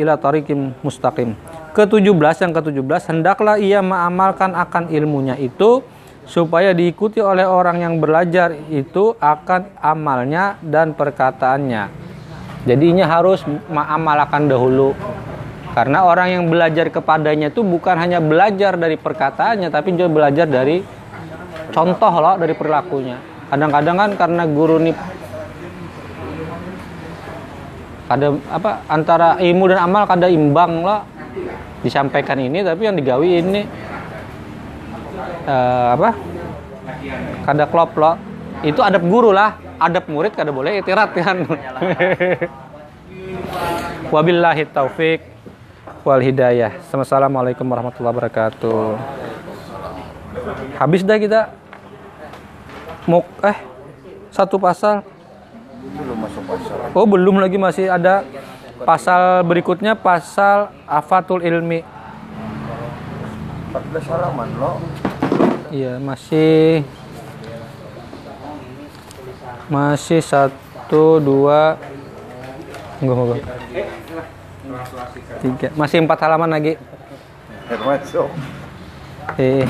ila 0.00 0.16
tariqim 0.16 0.72
mustaqim. 0.80 1.36
Ke-17 1.76 2.48
yang 2.48 2.52
ke-17 2.56 3.12
hendaklah 3.12 3.60
ia 3.60 3.84
mengamalkan 3.84 4.56
akan 4.56 4.88
ilmunya 4.88 5.36
itu 5.38 5.84
supaya 6.24 6.72
diikuti 6.72 7.20
oleh 7.20 7.44
orang 7.44 7.84
yang 7.84 7.94
belajar 8.00 8.56
itu 8.72 9.12
akan 9.20 9.76
amalnya 9.80 10.56
dan 10.64 10.96
perkataannya. 10.96 12.02
Jadinya 12.64 13.04
harus 13.04 13.44
mengamalkan 13.68 14.48
dahulu. 14.48 14.96
Karena 15.76 16.06
orang 16.06 16.28
yang 16.30 16.44
belajar 16.46 16.86
kepadanya 16.88 17.50
itu 17.50 17.66
bukan 17.66 17.98
hanya 17.98 18.22
belajar 18.22 18.78
dari 18.78 18.94
perkataannya 18.94 19.68
tapi 19.74 19.98
juga 19.98 20.06
belajar 20.06 20.46
dari 20.46 20.78
contoh 21.74 22.14
loh 22.14 22.38
dari 22.38 22.54
perilakunya. 22.54 23.18
Kadang-kadang 23.50 23.96
kan 23.98 24.10
karena 24.14 24.42
guru 24.46 24.78
nih 24.78 24.96
kada 28.04 28.36
apa 28.52 28.84
antara 28.86 29.28
ilmu 29.40 29.64
dan 29.72 29.80
amal 29.80 30.04
kada 30.04 30.28
imbang 30.28 30.84
lah 30.84 31.08
disampaikan 31.80 32.36
ini 32.36 32.60
tapi 32.60 32.84
yang 32.84 32.96
digawi 32.96 33.40
ini 33.40 33.64
eh, 35.44 35.88
apa? 35.94 36.10
Kada 37.44 37.64
klop 37.68 37.92
lo. 37.96 38.16
Itu 38.64 38.80
adab 38.80 39.04
guru 39.04 39.30
lah. 39.30 39.60
Adab 39.76 40.08
murid 40.08 40.32
kada 40.32 40.54
boleh 40.54 40.80
itirat 40.80 41.12
kan 41.18 41.44
wabillahi 44.14 44.62
taufik 44.70 45.26
wal 46.06 46.22
hidayah. 46.22 46.78
Assalamualaikum 46.78 47.66
warahmatullahi 47.66 48.14
wabarakatuh. 48.14 48.94
Habis 50.78 51.02
dah 51.02 51.18
kita. 51.18 51.50
Mau 53.10 53.26
eh 53.42 53.58
satu 54.30 54.56
pasal. 54.56 55.02
Oh 56.96 57.04
belum 57.04 57.42
lagi 57.42 57.60
masih 57.60 57.90
ada 57.90 58.24
pasal 58.86 59.42
berikutnya 59.44 59.98
pasal 59.98 60.70
afatul 60.86 61.42
ilmi. 61.42 61.82
14 63.74 64.12
halaman 64.14 64.48
lo. 64.62 64.78
Iya, 65.74 65.98
masih 65.98 66.86
masih 69.66 70.22
satu 70.22 71.18
dua 71.18 71.74
enggak 73.02 73.16
enggak 73.18 73.42
tiga 75.42 75.68
masih 75.74 76.06
empat 76.06 76.18
halaman 76.22 76.46
lagi. 76.46 76.78
Eh 79.34 79.66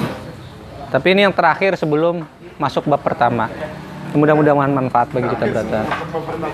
tapi 0.92 1.16
ini 1.16 1.24
yang 1.24 1.32
terakhir 1.32 1.80
sebelum 1.80 2.28
masuk 2.60 2.84
bab 2.84 3.00
pertama. 3.00 3.48
Mudah-mudahan 4.12 4.70
manfaat 4.70 5.08
bagi 5.08 5.26
kita 5.26 5.48
berata 5.50 5.88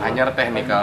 Anyar 0.06 0.30
teknikal 0.32 0.78